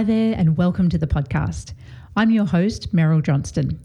Hi 0.00 0.04
there, 0.04 0.34
and 0.34 0.56
welcome 0.56 0.88
to 0.88 0.96
the 0.96 1.06
podcast. 1.06 1.74
I'm 2.16 2.30
your 2.30 2.46
host, 2.46 2.96
Meryl 2.96 3.22
Johnston. 3.22 3.78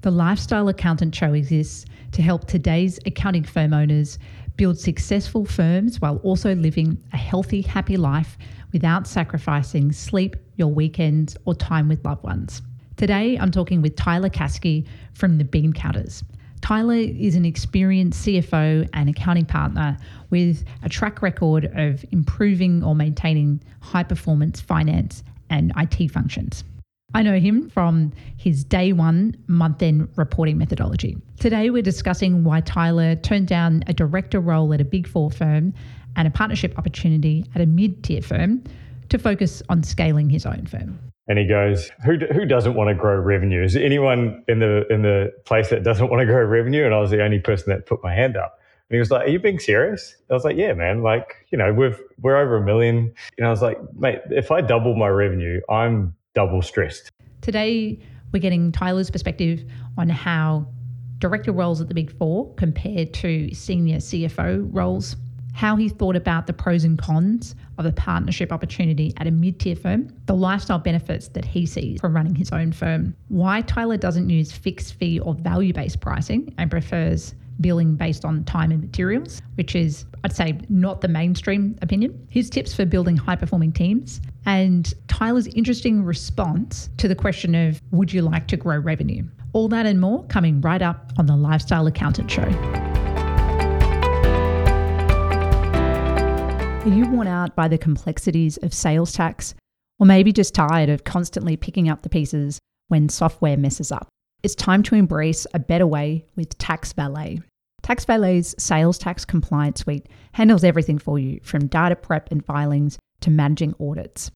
The 0.00 0.10
Lifestyle 0.10 0.70
Accountant 0.70 1.14
Show 1.14 1.34
exists 1.34 1.84
to 2.12 2.22
help 2.22 2.46
today's 2.46 2.98
accounting 3.04 3.44
firm 3.44 3.74
owners 3.74 4.18
build 4.56 4.78
successful 4.78 5.44
firms 5.44 6.00
while 6.00 6.16
also 6.22 6.54
living 6.54 6.96
a 7.12 7.18
healthy, 7.18 7.60
happy 7.60 7.98
life 7.98 8.38
without 8.72 9.06
sacrificing 9.06 9.92
sleep, 9.92 10.34
your 10.56 10.68
weekends, 10.68 11.36
or 11.44 11.54
time 11.54 11.90
with 11.90 12.02
loved 12.06 12.24
ones. 12.24 12.62
Today, 12.96 13.36
I'm 13.36 13.50
talking 13.50 13.82
with 13.82 13.96
Tyler 13.96 14.30
Caskey 14.30 14.86
from 15.12 15.36
the 15.36 15.44
Bean 15.44 15.74
Counters. 15.74 16.24
Tyler 16.62 16.94
is 16.94 17.34
an 17.34 17.44
experienced 17.44 18.26
CFO 18.26 18.88
and 18.94 19.10
accounting 19.10 19.44
partner 19.44 19.98
with 20.30 20.64
a 20.82 20.88
track 20.88 21.20
record 21.20 21.66
of 21.74 22.02
improving 22.12 22.82
or 22.82 22.94
maintaining 22.94 23.62
high 23.80 24.04
performance 24.04 24.58
finance 24.58 25.22
and 25.50 25.72
IT 25.76 26.10
functions. 26.10 26.64
I 27.12 27.22
know 27.22 27.38
him 27.38 27.68
from 27.68 28.12
his 28.36 28.62
day 28.62 28.92
one 28.92 29.36
month 29.48 29.82
end 29.82 30.08
reporting 30.16 30.58
methodology. 30.58 31.16
Today, 31.40 31.70
we're 31.70 31.82
discussing 31.82 32.44
why 32.44 32.60
Tyler 32.60 33.16
turned 33.16 33.48
down 33.48 33.82
a 33.88 33.92
director 33.92 34.40
role 34.40 34.72
at 34.72 34.80
a 34.80 34.84
big 34.84 35.08
four 35.08 35.30
firm 35.30 35.74
and 36.16 36.28
a 36.28 36.30
partnership 36.30 36.78
opportunity 36.78 37.44
at 37.54 37.60
a 37.60 37.66
mid 37.66 38.04
tier 38.04 38.22
firm 38.22 38.62
to 39.08 39.18
focus 39.18 39.62
on 39.68 39.82
scaling 39.82 40.30
his 40.30 40.46
own 40.46 40.66
firm. 40.66 40.98
And 41.26 41.38
he 41.38 41.46
goes, 41.46 41.90
"Who 42.04 42.16
who 42.32 42.44
doesn't 42.44 42.74
want 42.74 42.88
to 42.88 42.94
grow 42.94 43.18
revenue? 43.18 43.62
Is 43.62 43.76
anyone 43.76 44.44
in 44.48 44.60
the 44.60 44.86
in 44.92 45.02
the 45.02 45.32
place 45.44 45.68
that 45.70 45.82
doesn't 45.82 46.10
want 46.10 46.20
to 46.20 46.26
grow 46.26 46.44
revenue?" 46.44 46.84
And 46.84 46.94
I 46.94 47.00
was 47.00 47.10
the 47.10 47.22
only 47.22 47.40
person 47.40 47.70
that 47.70 47.86
put 47.86 48.02
my 48.02 48.14
hand 48.14 48.36
up. 48.36 48.59
And 48.90 48.96
he 48.96 48.98
was 48.98 49.10
like, 49.12 49.28
"Are 49.28 49.30
you 49.30 49.38
being 49.38 49.60
serious?" 49.60 50.16
I 50.28 50.34
was 50.34 50.44
like, 50.44 50.56
"Yeah, 50.56 50.72
man. 50.72 51.02
Like, 51.02 51.46
you 51.50 51.58
know, 51.58 51.72
we've 51.72 51.98
we're 52.20 52.36
over 52.36 52.56
a 52.56 52.64
million. 52.64 53.14
And 53.38 53.46
I 53.46 53.50
was 53.50 53.62
like, 53.62 53.78
"Mate, 53.94 54.18
if 54.30 54.50
I 54.50 54.60
double 54.60 54.96
my 54.96 55.08
revenue, 55.08 55.60
I'm 55.70 56.14
double 56.34 56.60
stressed." 56.60 57.10
Today, 57.40 58.00
we're 58.32 58.40
getting 58.40 58.72
Tyler's 58.72 59.08
perspective 59.08 59.62
on 59.96 60.08
how 60.08 60.66
director 61.18 61.52
roles 61.52 61.80
at 61.80 61.86
the 61.86 61.94
Big 61.94 62.10
Four 62.10 62.52
compare 62.54 63.06
to 63.06 63.54
senior 63.54 63.98
CFO 63.98 64.68
roles 64.72 65.14
how 65.52 65.76
he 65.76 65.88
thought 65.88 66.16
about 66.16 66.46
the 66.46 66.52
pros 66.52 66.84
and 66.84 66.98
cons 66.98 67.54
of 67.78 67.84
a 67.84 67.92
partnership 67.92 68.52
opportunity 68.52 69.12
at 69.16 69.26
a 69.26 69.30
mid 69.30 69.58
tier 69.58 69.76
firm, 69.76 70.08
the 70.26 70.34
lifestyle 70.34 70.78
benefits 70.78 71.28
that 71.28 71.44
he 71.44 71.66
sees 71.66 72.00
from 72.00 72.14
running 72.14 72.34
his 72.34 72.50
own 72.52 72.72
firm, 72.72 73.14
why 73.28 73.60
Tyler 73.62 73.96
doesn't 73.96 74.30
use 74.30 74.52
fixed 74.52 74.94
fee 74.94 75.18
or 75.20 75.34
value 75.34 75.72
based 75.72 76.00
pricing 76.00 76.54
and 76.58 76.70
prefers 76.70 77.34
billing 77.60 77.94
based 77.94 78.24
on 78.24 78.44
time 78.44 78.70
and 78.70 78.80
materials, 78.80 79.42
which 79.56 79.74
is, 79.74 80.06
I'd 80.24 80.34
say, 80.34 80.58
not 80.68 81.00
the 81.00 81.08
mainstream 81.08 81.76
opinion. 81.82 82.26
His 82.30 82.50
tips 82.50 82.74
for 82.74 82.84
building 82.84 83.16
high 83.16 83.36
performing 83.36 83.72
teams, 83.72 84.20
and 84.46 84.92
Tyler's 85.08 85.46
interesting 85.48 86.04
response 86.04 86.90
to 86.96 87.08
the 87.08 87.14
question 87.14 87.54
of 87.54 87.80
would 87.90 88.12
you 88.12 88.22
like 88.22 88.48
to 88.48 88.56
grow 88.56 88.78
revenue? 88.78 89.24
All 89.52 89.68
that 89.68 89.86
and 89.86 90.00
more 90.00 90.24
coming 90.24 90.60
right 90.60 90.82
up 90.82 91.12
on 91.18 91.26
the 91.26 91.36
Lifestyle 91.36 91.86
Accountant 91.86 92.30
Show. 92.30 92.48
Are 96.82 96.88
you 96.88 97.06
worn 97.10 97.26
out 97.26 97.54
by 97.54 97.68
the 97.68 97.76
complexities 97.76 98.56
of 98.58 98.72
sales 98.72 99.12
tax? 99.12 99.54
Or 99.98 100.06
maybe 100.06 100.32
just 100.32 100.54
tired 100.54 100.88
of 100.88 101.04
constantly 101.04 101.54
picking 101.54 101.90
up 101.90 102.00
the 102.00 102.08
pieces 102.08 102.58
when 102.88 103.10
software 103.10 103.58
messes 103.58 103.92
up? 103.92 104.08
It's 104.42 104.54
time 104.54 104.82
to 104.84 104.94
embrace 104.94 105.46
a 105.52 105.58
better 105.58 105.86
way 105.86 106.24
with 106.36 106.56
Tax 106.56 106.94
Valet. 106.94 107.40
Tax 107.82 108.04
Valet's 108.04 108.54
sales 108.58 108.98
tax 108.98 109.24
compliance 109.24 109.80
suite 109.80 110.06
handles 110.32 110.64
everything 110.64 110.98
for 110.98 111.18
you 111.18 111.40
from 111.42 111.66
data 111.66 111.96
prep 111.96 112.30
and 112.30 112.44
filings 112.44 112.98
to 113.20 113.30
managing 113.30 113.74
audits, 113.80 114.30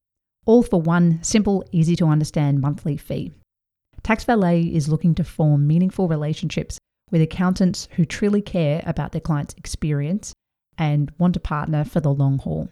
all 0.46 0.62
for 0.62 0.80
one 0.80 1.22
simple, 1.22 1.64
easy 1.72 1.96
to 1.96 2.06
understand 2.06 2.60
monthly 2.60 2.96
fee. 2.96 3.32
Tax 4.02 4.24
Valet 4.24 4.62
is 4.62 4.88
looking 4.88 5.14
to 5.14 5.24
form 5.24 5.66
meaningful 5.66 6.08
relationships 6.08 6.78
with 7.10 7.22
accountants 7.22 7.88
who 7.92 8.04
truly 8.04 8.42
care 8.42 8.82
about 8.86 9.12
their 9.12 9.20
clients' 9.20 9.54
experience 9.56 10.32
and 10.76 11.12
want 11.18 11.34
to 11.34 11.40
partner 11.40 11.84
for 11.84 12.00
the 12.00 12.12
long 12.12 12.38
haul. 12.38 12.68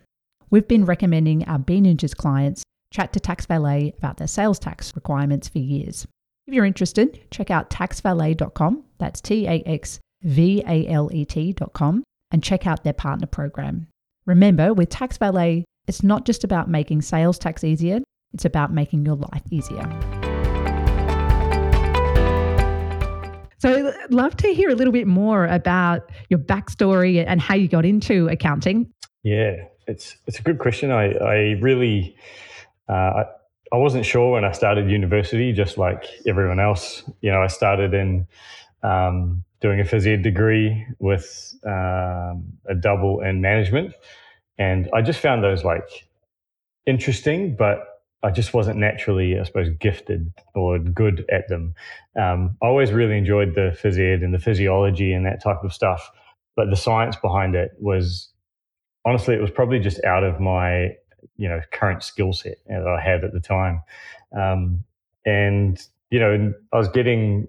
We've 0.51 0.67
been 0.67 0.85
recommending 0.85 1.45
our 1.47 1.59
Bean 1.59 1.85
Ninjas 1.85 2.17
clients 2.17 2.63
chat 2.93 3.13
to 3.13 3.21
Tax 3.21 3.47
Valet 3.47 3.95
about 3.97 4.17
their 4.19 4.27
sales 4.27 4.59
tax 4.59 4.95
requirements 4.95 5.49
for 5.49 5.59
years. 5.59 6.07
If 6.47 6.55
you're 6.55 6.65
interested, 6.65 7.21
check 7.31 7.51
out 7.51 7.71
taxvalet.com, 7.71 8.85
that's 8.99 9.21
T 9.21 9.47
A 9.47 9.63
X 9.65 10.01
V 10.23 10.63
A 10.67 10.87
L 10.89 11.11
E 11.13 11.25
T.com, 11.25 12.05
and 12.31 12.43
check 12.43 12.67
out 12.67 12.85
their 12.85 12.93
partner 12.93 13.27
program. 13.27 13.89
Remember, 14.27 14.73
with 14.73 14.89
Tax 14.89 15.19
Valet, 15.19 15.65
it's 15.87 16.03
not 16.03 16.25
just 16.25 16.45
about 16.45 16.69
making 16.69 17.03
sales 17.03 17.39
tax 17.39 17.65
easier, 17.65 18.01
it's 18.33 18.45
about 18.45 18.73
making 18.73 19.05
your 19.05 19.17
life 19.17 19.43
easier. 19.51 19.89
So, 23.59 23.93
I'd 24.05 24.13
love 24.13 24.37
to 24.39 24.49
hear 24.49 24.71
a 24.71 24.75
little 24.75 24.93
bit 24.93 25.07
more 25.07 25.47
about 25.47 26.11
your 26.29 26.41
backstory 26.41 27.25
and 27.25 27.41
how 27.41 27.55
you 27.55 27.69
got 27.69 27.85
into 27.85 28.29
accounting. 28.29 28.93
Yeah, 29.23 29.57
it's 29.87 30.17
it's 30.27 30.39
a 30.39 30.43
good 30.43 30.59
question. 30.59 30.91
I 30.91 31.13
I 31.13 31.37
really 31.61 32.17
uh, 32.89 32.93
I, 32.93 33.25
I 33.73 33.77
wasn't 33.77 34.05
sure 34.05 34.33
when 34.33 34.45
I 34.45 34.53
started 34.53 34.91
university, 34.91 35.53
just 35.53 35.79
like 35.79 36.05
everyone 36.27 36.61
else. 36.61 37.05
You 37.21 37.33
know, 37.33 37.43
I 37.43 37.47
started 37.47 37.95
in 37.95 38.27
um, 38.83 39.45
doing 39.61 39.81
a 39.81 39.85
phys 39.85 40.07
ed 40.07 40.23
degree 40.23 40.87
with 40.99 41.55
um, 41.67 42.45
a 42.69 42.75
double 42.79 43.21
in 43.21 43.41
management, 43.41 43.95
and 44.59 44.89
I 44.95 45.03
just 45.03 45.21
found 45.21 45.43
those 45.43 45.65
like 45.65 46.07
interesting, 46.87 47.57
but 47.57 47.87
I 48.23 48.31
just 48.31 48.55
wasn't 48.55 48.79
naturally, 48.79 49.39
I 49.39 49.43
suppose, 49.43 49.69
gifted 49.81 50.33
or 50.55 50.79
good 50.79 51.25
at 51.31 51.49
them. 51.49 51.75
Um, 52.17 52.57
I 52.63 52.67
always 52.67 52.93
really 52.93 53.19
enjoyed 53.19 53.55
the 53.55 53.77
phys 53.83 53.99
ed 53.99 54.23
and 54.23 54.33
the 54.33 54.39
physiology 54.39 55.13
and 55.13 55.27
that 55.27 55.43
type 55.43 55.65
of 55.65 55.73
stuff, 55.73 56.11
but 56.55 56.71
the 56.71 56.77
science 56.77 57.17
behind 57.17 57.55
it 57.55 57.73
was 57.79 58.29
honestly, 59.05 59.35
it 59.35 59.41
was 59.41 59.51
probably 59.51 59.81
just 59.81 60.03
out 60.05 60.25
of 60.25 60.41
my 60.41 60.97
you 61.37 61.49
know 61.49 61.61
current 61.73 62.03
skill 62.03 62.33
set 62.33 62.59
that 62.69 62.87
I 62.87 63.01
had 63.01 63.25
at 63.25 63.33
the 63.33 63.41
time. 63.41 63.83
Um, 64.37 64.85
and 65.25 65.81
you 66.11 66.21
know, 66.21 66.53
I 66.73 66.77
was 66.77 66.89
getting 66.89 67.49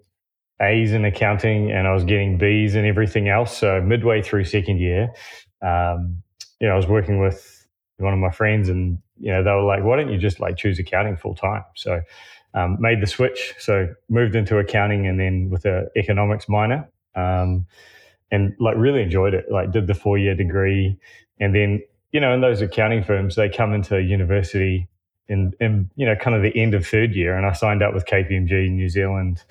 A's 0.62 0.94
in 0.94 1.06
accounting 1.06 1.72
and 1.72 1.88
I 1.88 1.94
was 1.94 2.04
getting 2.04 2.38
B's 2.38 2.76
and 2.76 2.86
everything 2.86 3.28
else. 3.28 3.58
So 3.58 3.82
midway 3.82 4.22
through 4.22 4.46
second 4.46 4.80
year, 4.80 5.14
um, 5.62 6.22
you 6.60 6.68
know, 6.68 6.74
I 6.74 6.78
was 6.78 6.88
working 6.88 7.20
with 7.20 7.68
one 7.98 8.14
of 8.14 8.20
my 8.20 8.32
friends 8.32 8.70
and 8.70 9.00
you 9.20 9.32
know, 9.32 9.44
they 9.44 9.52
were 9.52 9.64
like, 9.64 9.84
why 9.84 9.96
don't 9.96 10.12
you 10.12 10.18
just 10.18 10.40
like 10.40 10.58
choose 10.58 10.80
accounting 10.80 11.18
full 11.18 11.36
time? 11.36 11.64
So 11.76 12.02
um, 12.54 12.78
made 12.80 13.02
the 13.02 13.08
switch. 13.08 13.54
So 13.60 13.94
moved 14.10 14.36
into 14.36 14.58
accounting 14.58 15.08
and 15.08 15.20
then 15.20 15.50
with 15.50 15.66
an 15.66 15.88
economics 15.96 16.48
minor. 16.50 16.90
Um, 17.16 17.66
and 18.34 18.56
like 18.60 18.76
really 18.76 19.02
enjoyed 19.02 19.36
it. 19.36 19.46
Like 19.50 19.72
did 19.72 19.88
the 19.88 19.94
four 19.94 20.18
year 20.18 20.36
degree, 20.36 20.98
and 21.40 21.56
then 21.56 21.82
you 22.12 22.20
know 22.20 22.34
in 22.34 22.42
those 22.42 22.62
accounting 22.62 23.04
firms 23.04 23.36
they 23.36 23.48
come 23.48 23.74
into 23.74 24.02
university 24.02 24.90
in 25.28 25.54
in 25.62 25.90
you 25.96 26.06
know 26.06 26.16
kind 26.16 26.36
of 26.36 26.42
the 26.42 26.60
end 26.60 26.74
of 26.74 26.86
third 26.86 27.16
year, 27.16 27.38
and 27.38 27.46
I 27.46 27.54
signed 27.54 27.84
up 27.84 27.94
with 27.94 28.06
KPMG 28.06 28.72
New 28.72 28.90
Zealand 28.90 29.44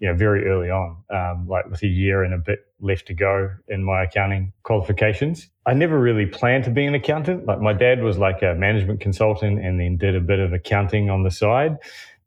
you 0.00 0.08
know, 0.08 0.14
very 0.14 0.46
early 0.46 0.70
on, 0.70 0.96
um, 1.10 1.46
like 1.46 1.66
with 1.70 1.82
a 1.82 1.86
year 1.86 2.24
and 2.24 2.32
a 2.32 2.38
bit 2.38 2.66
left 2.80 3.06
to 3.06 3.14
go 3.14 3.50
in 3.68 3.84
my 3.84 4.02
accounting 4.02 4.50
qualifications. 4.62 5.50
I 5.66 5.74
never 5.74 6.00
really 6.00 6.24
planned 6.24 6.64
to 6.64 6.70
be 6.70 6.86
an 6.86 6.94
accountant. 6.94 7.44
Like 7.44 7.60
my 7.60 7.74
dad 7.74 8.02
was 8.02 8.16
like 8.16 8.42
a 8.42 8.54
management 8.54 9.00
consultant 9.00 9.62
and 9.62 9.78
then 9.78 9.98
did 9.98 10.16
a 10.16 10.20
bit 10.20 10.38
of 10.38 10.54
accounting 10.54 11.10
on 11.10 11.22
the 11.22 11.30
side 11.30 11.76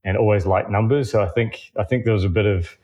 and 0.04 0.16
always 0.18 0.46
liked 0.46 0.70
numbers. 0.70 1.12
So 1.12 1.24
I 1.24 1.30
think, 1.30 1.72
I 1.76 1.84
think 1.84 2.06
there 2.06 2.14
was 2.14 2.24
a 2.24 2.30
bit 2.30 2.46
of 2.46 2.78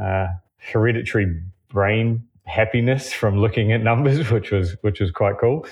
uh, 0.00 0.28
hereditary 0.56 1.42
brain 1.68 2.26
happiness 2.44 3.12
from 3.12 3.38
looking 3.38 3.70
at 3.70 3.82
numbers, 3.82 4.30
which 4.30 4.50
was, 4.50 4.76
which 4.80 4.98
was 4.98 5.10
quite 5.10 5.38
cool. 5.38 5.66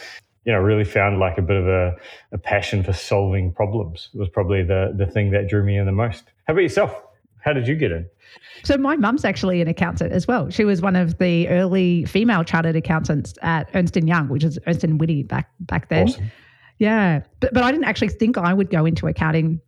You 0.45 0.53
know, 0.53 0.59
really 0.59 0.85
found 0.85 1.19
like 1.19 1.39
a 1.39 1.43
bit 1.43 1.57
of 1.57 1.67
a, 1.67 1.97
a 2.33 2.39
passion 2.39 2.83
for 2.83 2.93
solving 2.93 3.53
problems 3.53 4.11
was 4.13 4.29
probably 4.29 4.63
the, 4.63 4.93
the 4.95 5.07
thing 5.07 5.31
that 5.31 5.49
drew 5.49 5.65
me 5.65 5.79
in 5.79 5.87
the 5.87 5.93
most. 5.93 6.25
How 6.47 6.53
about 6.53 6.63
yourself? 6.63 7.05
How 7.43 7.53
did 7.53 7.67
you 7.67 7.75
get 7.75 7.93
in? 7.93 8.07
So 8.65 8.77
my 8.77 8.97
mum's 8.97 9.25
actually 9.25 9.61
an 9.61 9.69
accountant 9.69 10.13
as 10.13 10.27
well. 10.27 10.51
She 10.51 10.65
was 10.65 10.83
one 10.83 10.97
of 10.97 11.19
the 11.19 11.49
early 11.49 12.05
female 12.05 12.45
chartered 12.45 12.77
accountants 12.77 13.35
at 13.43 13.71
Ernst 13.75 13.97
and 13.97 14.09
Young, 14.09 14.29
which 14.29 14.45
is 14.45 14.59
Ernst 14.67 14.85
and 14.85 15.01
Whinney 15.01 15.23
back 15.23 15.51
back 15.61 15.89
then. 15.89 16.09
Awesome. 16.09 16.31
Yeah, 16.79 17.21
but 17.41 17.53
but 17.53 17.63
I 17.63 17.71
didn't 17.71 17.85
actually 17.85 18.09
think 18.09 18.39
I 18.39 18.53
would 18.53 18.71
go 18.71 18.85
into 18.87 19.07
accounting, 19.07 19.61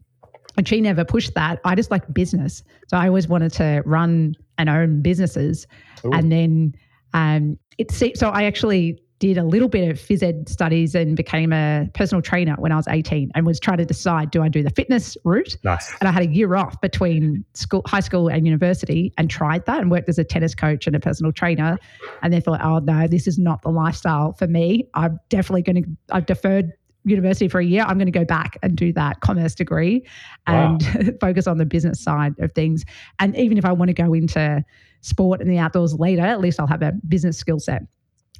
and 0.56 0.66
she 0.68 0.80
never 0.80 1.04
pushed 1.04 1.34
that. 1.34 1.60
I 1.64 1.74
just 1.74 1.90
like 1.90 2.12
business, 2.12 2.62
so 2.88 2.96
I 2.96 3.06
always 3.06 3.28
wanted 3.28 3.52
to 3.54 3.82
run 3.84 4.34
and 4.58 4.68
own 4.68 5.02
businesses, 5.02 5.66
Ooh. 6.04 6.12
and 6.12 6.30
then 6.30 6.74
um, 7.14 7.58
it 7.78 7.90
so 8.16 8.28
I 8.28 8.44
actually 8.44 8.98
did 9.22 9.38
a 9.38 9.44
little 9.44 9.68
bit 9.68 9.88
of 9.88 9.98
phys 9.98 10.20
ed 10.20 10.48
studies 10.48 10.96
and 10.96 11.16
became 11.16 11.52
a 11.52 11.88
personal 11.94 12.20
trainer 12.20 12.56
when 12.58 12.72
I 12.72 12.76
was 12.76 12.88
18 12.88 13.30
and 13.36 13.46
was 13.46 13.60
trying 13.60 13.78
to 13.78 13.84
decide 13.84 14.32
do 14.32 14.42
I 14.42 14.48
do 14.48 14.64
the 14.64 14.70
fitness 14.70 15.16
route? 15.22 15.56
Nice. 15.62 15.94
And 16.00 16.08
I 16.08 16.12
had 16.12 16.24
a 16.24 16.26
year 16.26 16.56
off 16.56 16.80
between 16.80 17.44
school, 17.54 17.82
high 17.86 18.00
school 18.00 18.26
and 18.26 18.44
university 18.44 19.12
and 19.16 19.30
tried 19.30 19.64
that 19.66 19.80
and 19.80 19.92
worked 19.92 20.08
as 20.08 20.18
a 20.18 20.24
tennis 20.24 20.56
coach 20.56 20.88
and 20.88 20.96
a 20.96 20.98
personal 20.98 21.30
trainer. 21.30 21.78
And 22.22 22.32
then 22.32 22.40
thought, 22.40 22.64
oh 22.64 22.80
no, 22.80 23.06
this 23.06 23.28
is 23.28 23.38
not 23.38 23.62
the 23.62 23.68
lifestyle 23.68 24.32
for 24.32 24.48
me. 24.48 24.88
I'm 24.94 25.20
definitely 25.28 25.62
going 25.62 25.84
to, 25.84 25.88
I've 26.10 26.26
deferred 26.26 26.72
university 27.04 27.46
for 27.46 27.60
a 27.60 27.64
year. 27.64 27.82
I'm 27.82 27.98
going 27.98 28.10
to 28.10 28.18
go 28.18 28.24
back 28.24 28.58
and 28.64 28.76
do 28.76 28.92
that 28.94 29.20
commerce 29.20 29.54
degree 29.54 30.04
and 30.48 30.82
wow. 30.82 31.12
focus 31.20 31.46
on 31.46 31.58
the 31.58 31.64
business 31.64 32.00
side 32.00 32.34
of 32.40 32.50
things. 32.54 32.84
And 33.20 33.36
even 33.36 33.56
if 33.56 33.64
I 33.64 33.70
want 33.70 33.90
to 33.90 33.94
go 33.94 34.14
into 34.14 34.64
sport 35.00 35.40
and 35.40 35.48
the 35.48 35.58
outdoors 35.58 35.94
later, 35.94 36.22
at 36.22 36.40
least 36.40 36.58
I'll 36.58 36.66
have 36.66 36.82
a 36.82 36.90
business 37.06 37.38
skill 37.38 37.60
set. 37.60 37.82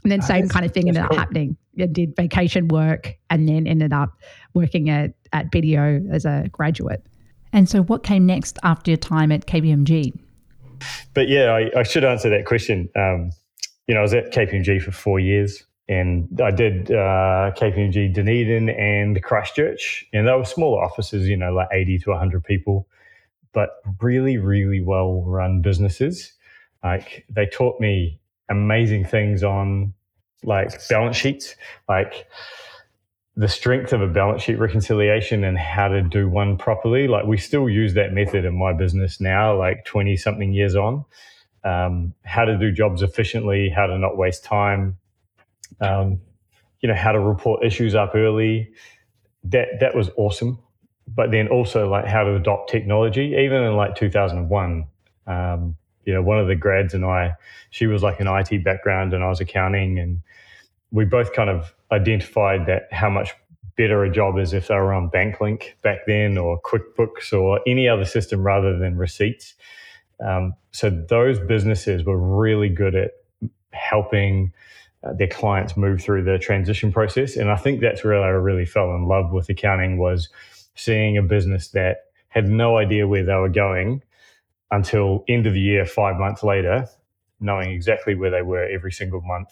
And 0.03 0.11
then 0.11 0.23
same 0.23 0.49
kind 0.49 0.65
of 0.65 0.73
thing 0.73 0.89
ended 0.89 1.05
cool. 1.05 1.13
up 1.13 1.19
happening. 1.19 1.57
I 1.79 1.87
did 1.87 2.17
vacation 2.17 2.69
work 2.69 3.17
and 3.31 3.49
then 3.49 3.67
ended 3.67 3.93
up 3.93 4.21
working 4.53 4.91
at, 4.91 5.15
at 5.33 5.51
BDO 5.53 6.13
as 6.13 6.25
a 6.25 6.49
graduate. 6.51 7.07
And 7.53 7.69
so 7.69 7.83
what 7.83 8.03
came 8.03 8.27
next 8.27 8.59
after 8.63 8.91
your 8.91 8.99
time 8.99 9.31
at 9.31 9.47
KPMG? 9.47 10.19
But 11.15 11.29
yeah, 11.29 11.53
I, 11.53 11.81
I 11.81 11.83
should 11.83 12.05
answer 12.05 12.29
that 12.31 12.47
question. 12.47 12.89
Um, 12.97 13.31
you 13.87 13.95
know, 13.95 14.01
I 14.01 14.03
was 14.03 14.15
at 14.15 14.33
KPMG 14.33 14.83
for 14.83 14.91
four 14.91 15.21
years 15.21 15.65
and 15.89 16.41
I 16.41 16.51
did 16.51 16.91
uh, 16.91 17.53
KPMG 17.57 18.15
Dunedin 18.15 18.71
and 18.71 19.23
Christchurch, 19.23 20.07
and 20.13 20.27
they 20.27 20.33
were 20.33 20.45
smaller 20.45 20.83
offices, 20.83 21.29
you 21.29 21.37
know, 21.37 21.53
like 21.53 21.69
80 21.73 21.99
to 22.01 22.11
100 22.11 22.45
people, 22.45 22.87
but 23.53 23.71
really, 24.01 24.39
really 24.39 24.81
well 24.81 25.23
run 25.23 25.61
businesses. 25.61 26.33
Like 26.83 27.27
they 27.29 27.47
taught 27.47 27.81
me 27.81 28.21
amazing 28.53 29.05
things 29.05 29.43
on 29.43 29.95
like 30.45 30.71
balance 30.89 31.17
sheets, 31.17 31.57
like 31.89 32.27
the 33.37 33.49
strength 33.49 33.93
of 33.93 34.03
a 34.03 34.07
balance 34.07 34.43
sheet 34.43 34.59
reconciliation 34.59 35.43
and 35.45 35.57
how 35.57 35.89
to 35.89 36.03
do 36.03 36.29
one 36.29 36.57
properly. 36.59 37.09
Like 37.09 37.25
we 37.25 37.39
still 37.39 37.69
use 37.69 37.95
that 37.95 38.13
method 38.13 38.45
in 38.45 38.59
my 38.59 38.73
business 38.73 39.21
now, 39.21 39.57
like 39.59 39.85
20 39.85 40.17
something 40.17 40.53
years 40.53 40.77
on. 40.77 41.05
Um, 41.65 42.13
how 42.25 42.45
to 42.45 42.59
do 42.59 42.73
jobs 42.73 43.03
efficiently, 43.03 43.71
how 43.71 43.87
to 43.87 43.97
not 43.97 44.17
waste 44.17 44.45
time, 44.45 44.99
um, 45.81 46.21
you 46.81 46.89
know, 46.89 46.95
how 46.95 47.13
to 47.13 47.21
report 47.21 47.65
issues 47.65 47.95
up 47.95 48.15
early. 48.15 48.73
That 49.45 49.81
that 49.81 49.95
was 49.95 50.11
awesome. 50.17 50.59
But 51.07 51.31
then 51.31 51.49
also 51.49 51.89
like 51.89 52.07
how 52.07 52.25
to 52.25 52.35
adopt 52.35 52.71
technology, 52.71 53.37
even 53.39 53.63
in 53.63 53.77
like 53.77 53.95
2001. 53.95 54.87
Um, 55.27 55.77
you 56.05 56.13
know, 56.13 56.23
one 56.23 56.39
of 56.39 56.47
the 56.47 56.57
grads 56.57 56.95
and 56.95 57.05
I, 57.05 57.35
she 57.71 57.87
was 57.87 58.03
like 58.03 58.21
an 58.21 58.29
IT 58.29 58.65
background 58.65 59.15
and 59.15 59.23
I 59.23 59.29
was 59.29 59.41
accounting, 59.41 59.99
and 59.99 60.21
we 60.91 61.05
both 61.05 61.33
kind 61.33 61.51
of 61.51 61.75
identified 61.91 62.67
that 62.67 62.89
how 62.93 63.11
much 63.11 63.33
better 63.77 64.05
a 64.05 64.11
job 64.11 64.39
is 64.39 64.53
if 64.53 64.69
they 64.69 64.75
were 64.75 64.93
on 64.93 65.11
Banklink 65.11 65.73
back 65.83 66.01
then 66.07 66.37
or 66.37 66.61
QuickBooks 66.61 67.33
or 67.33 67.61
any 67.67 67.89
other 67.89 68.05
system 68.05 68.43
rather 68.43 68.79
than 68.79 68.97
receipts. 68.97 69.55
Um, 70.21 70.55
so 70.73 70.91
those 70.91 71.39
businesses 71.39 72.05
were 72.05 72.19
really 72.19 72.69
good 72.69 72.95
at 72.95 73.13
helping 73.73 74.53
uh, 75.03 75.15
their 75.15 75.29
clients 75.29 75.77
move 75.77 76.01
through 76.01 76.23
the 76.25 76.39
transition 76.39 76.93
process, 76.93 77.37
and 77.37 77.51
I 77.51 77.57
think 77.57 77.81
that's 77.81 78.05
where 78.05 78.23
I 78.23 78.29
really 78.29 78.67
fell 78.67 78.95
in 78.95 79.07
love 79.07 79.33
with 79.33 79.49
accounting 79.49 79.99
was 79.99 80.29
seeing 80.75 81.17
a 81.17 81.23
business 81.23 81.69
that 81.69 82.05
had 82.29 82.49
no 82.49 82.79
idea 82.79 83.07
where 83.07 83.25
they 83.25 83.35
were 83.35 83.49
going 83.49 84.03
until 84.73 85.25
end 85.29 85.47
of 85.47 85.53
the 85.55 85.61
year, 85.61 85.87
five 85.87 86.17
months 86.17 86.43
later, 86.43 86.89
knowing 87.39 87.71
exactly 87.71 88.15
where 88.15 88.31
they 88.31 88.43
were 88.43 88.65
every 88.65 88.91
single 88.91 89.21
month, 89.21 89.49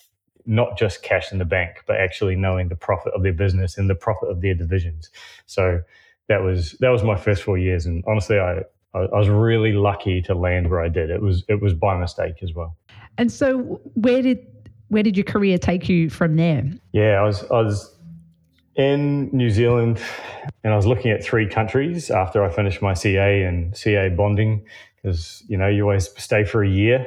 not 0.46 0.76
just 0.76 1.02
cash 1.02 1.31
in 1.31 1.38
the 1.38 1.44
bank, 1.44 1.84
but 1.87 1.96
actually 1.96 2.34
knowing 2.34 2.69
the 2.69 2.76
profit 2.76 3.12
of 3.14 3.22
their 3.22 3.32
business 3.32 3.78
and 3.78 3.88
the 3.88 3.94
profit 3.94 4.31
of 4.31 4.40
their 4.40 4.55
divisions. 4.55 5.11
So 5.46 5.82
that 6.28 6.43
was 6.43 6.72
that 6.81 6.88
was 6.88 7.05
my 7.05 7.17
first 7.17 7.43
four 7.43 7.58
years, 7.58 7.87
and 7.87 8.02
honestly, 8.08 8.38
I 8.38 8.62
I 8.94 9.19
was 9.19 9.28
really 9.28 9.72
lucky 9.72 10.20
to 10.22 10.34
land 10.34 10.70
where 10.70 10.81
I 10.81 10.88
did. 10.88 11.11
It 11.11 11.20
was 11.20 11.44
it 11.49 11.61
was 11.61 11.75
by 11.75 11.99
mistake 11.99 12.43
as 12.43 12.55
well. 12.55 12.76
And 13.19 13.31
so, 13.31 13.81
where 13.94 14.23
did 14.23 14.46
where 14.88 15.02
did 15.02 15.16
your 15.16 15.25
career 15.25 15.58
take 15.58 15.88
you 15.88 16.08
from 16.08 16.37
there? 16.37 16.64
Yeah, 16.93 17.20
I 17.20 17.25
was 17.25 17.44
I 17.50 17.61
was 17.61 17.96
in 18.76 19.28
New 19.37 19.50
Zealand, 19.50 20.00
and 20.64 20.73
I 20.73 20.76
was 20.76 20.87
looking 20.87 21.11
at 21.11 21.23
three 21.23 21.46
countries 21.46 22.11
after 22.11 22.43
I 22.44 22.50
finished 22.50 22.81
my 22.81 22.94
CA 22.94 23.43
and 23.43 23.76
CA 23.76 24.08
bonding 24.08 24.64
because 25.02 25.43
you 25.49 25.56
know 25.56 25.69
you 25.69 25.82
always 25.82 26.11
stay 26.23 26.44
for 26.44 26.62
a 26.62 26.69
year. 26.69 27.06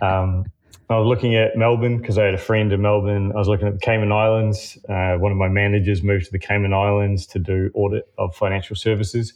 Um, 0.00 0.44
I 0.88 0.98
was 0.98 1.06
looking 1.06 1.36
at 1.36 1.56
Melbourne 1.56 1.98
because 1.98 2.18
I 2.18 2.24
had 2.24 2.34
a 2.34 2.38
friend 2.38 2.72
in 2.72 2.82
Melbourne. 2.82 3.30
I 3.32 3.38
was 3.38 3.46
looking 3.46 3.68
at 3.68 3.74
the 3.74 3.80
Cayman 3.80 4.10
Islands. 4.10 4.76
Uh, 4.88 5.14
one 5.18 5.30
of 5.30 5.38
my 5.38 5.48
managers 5.48 6.02
moved 6.02 6.26
to 6.26 6.32
the 6.32 6.38
Cayman 6.38 6.74
Islands 6.74 7.26
to 7.28 7.38
do 7.38 7.70
audit 7.74 8.12
of 8.18 8.34
financial 8.34 8.74
services. 8.74 9.34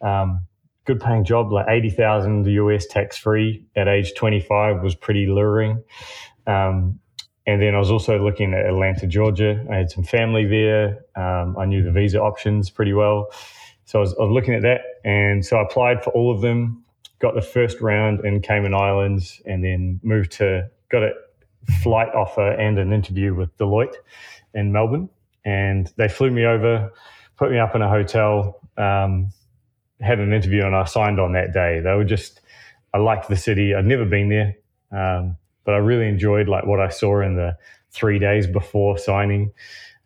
Um, 0.00 0.46
good 0.86 1.00
paying 1.00 1.24
job, 1.24 1.52
like 1.52 1.66
eighty 1.68 1.90
thousand 1.90 2.46
US 2.46 2.86
tax 2.86 3.18
free 3.18 3.64
at 3.76 3.88
age 3.88 4.14
twenty 4.14 4.40
five 4.40 4.82
was 4.82 4.94
pretty 4.94 5.26
luring. 5.26 5.82
Um, 6.46 7.00
and 7.46 7.62
then 7.62 7.74
I 7.74 7.78
was 7.78 7.90
also 7.90 8.18
looking 8.22 8.52
at 8.52 8.66
Atlanta, 8.66 9.06
Georgia. 9.06 9.64
I 9.70 9.76
had 9.76 9.90
some 9.90 10.04
family 10.04 10.46
there. 10.46 11.04
Um, 11.16 11.56
I 11.58 11.64
knew 11.64 11.82
the 11.82 11.90
visa 11.90 12.20
options 12.20 12.68
pretty 12.68 12.92
well. 12.92 13.28
So 13.86 13.98
I 13.98 14.02
was, 14.02 14.14
I 14.20 14.24
was, 14.24 14.32
looking 14.32 14.52
at 14.52 14.60
that. 14.62 14.82
And 15.02 15.44
so 15.44 15.56
I 15.56 15.62
applied 15.62 16.04
for 16.04 16.10
all 16.10 16.30
of 16.30 16.42
them 16.42 16.84
got 17.18 17.34
the 17.34 17.42
first 17.42 17.80
round 17.80 18.24
in 18.24 18.40
Cayman 18.40 18.74
Islands, 18.74 19.42
and 19.46 19.64
then 19.64 20.00
moved 20.02 20.32
to 20.32 20.70
got 20.90 21.02
a 21.02 21.12
flight 21.82 22.08
offer 22.14 22.50
and 22.52 22.78
an 22.78 22.92
interview 22.92 23.34
with 23.34 23.56
Deloitte 23.58 23.94
in 24.54 24.72
Melbourne. 24.72 25.08
And 25.44 25.92
they 25.96 26.08
flew 26.08 26.30
me 26.30 26.44
over, 26.44 26.92
put 27.36 27.50
me 27.50 27.58
up 27.58 27.74
in 27.74 27.82
a 27.82 27.88
hotel, 27.88 28.60
um, 28.76 29.32
had 30.00 30.18
an 30.20 30.32
interview, 30.32 30.64
and 30.64 30.74
I 30.74 30.84
signed 30.84 31.18
on 31.20 31.32
that 31.32 31.52
day. 31.52 31.80
They 31.80 31.92
were 31.92 32.04
just, 32.04 32.40
I 32.94 32.98
liked 32.98 33.28
the 33.28 33.36
city. 33.36 33.74
I'd 33.74 33.84
never 33.84 34.04
been 34.04 34.28
there, 34.28 34.56
um, 34.92 35.36
but 35.64 35.74
I 35.74 35.78
really 35.78 36.08
enjoyed 36.08 36.48
like 36.48 36.64
what 36.64 36.80
I 36.80 36.88
saw 36.88 37.20
in 37.20 37.36
the 37.36 37.56
three 37.90 38.18
days 38.18 38.46
before 38.46 38.98
signing. 38.98 39.52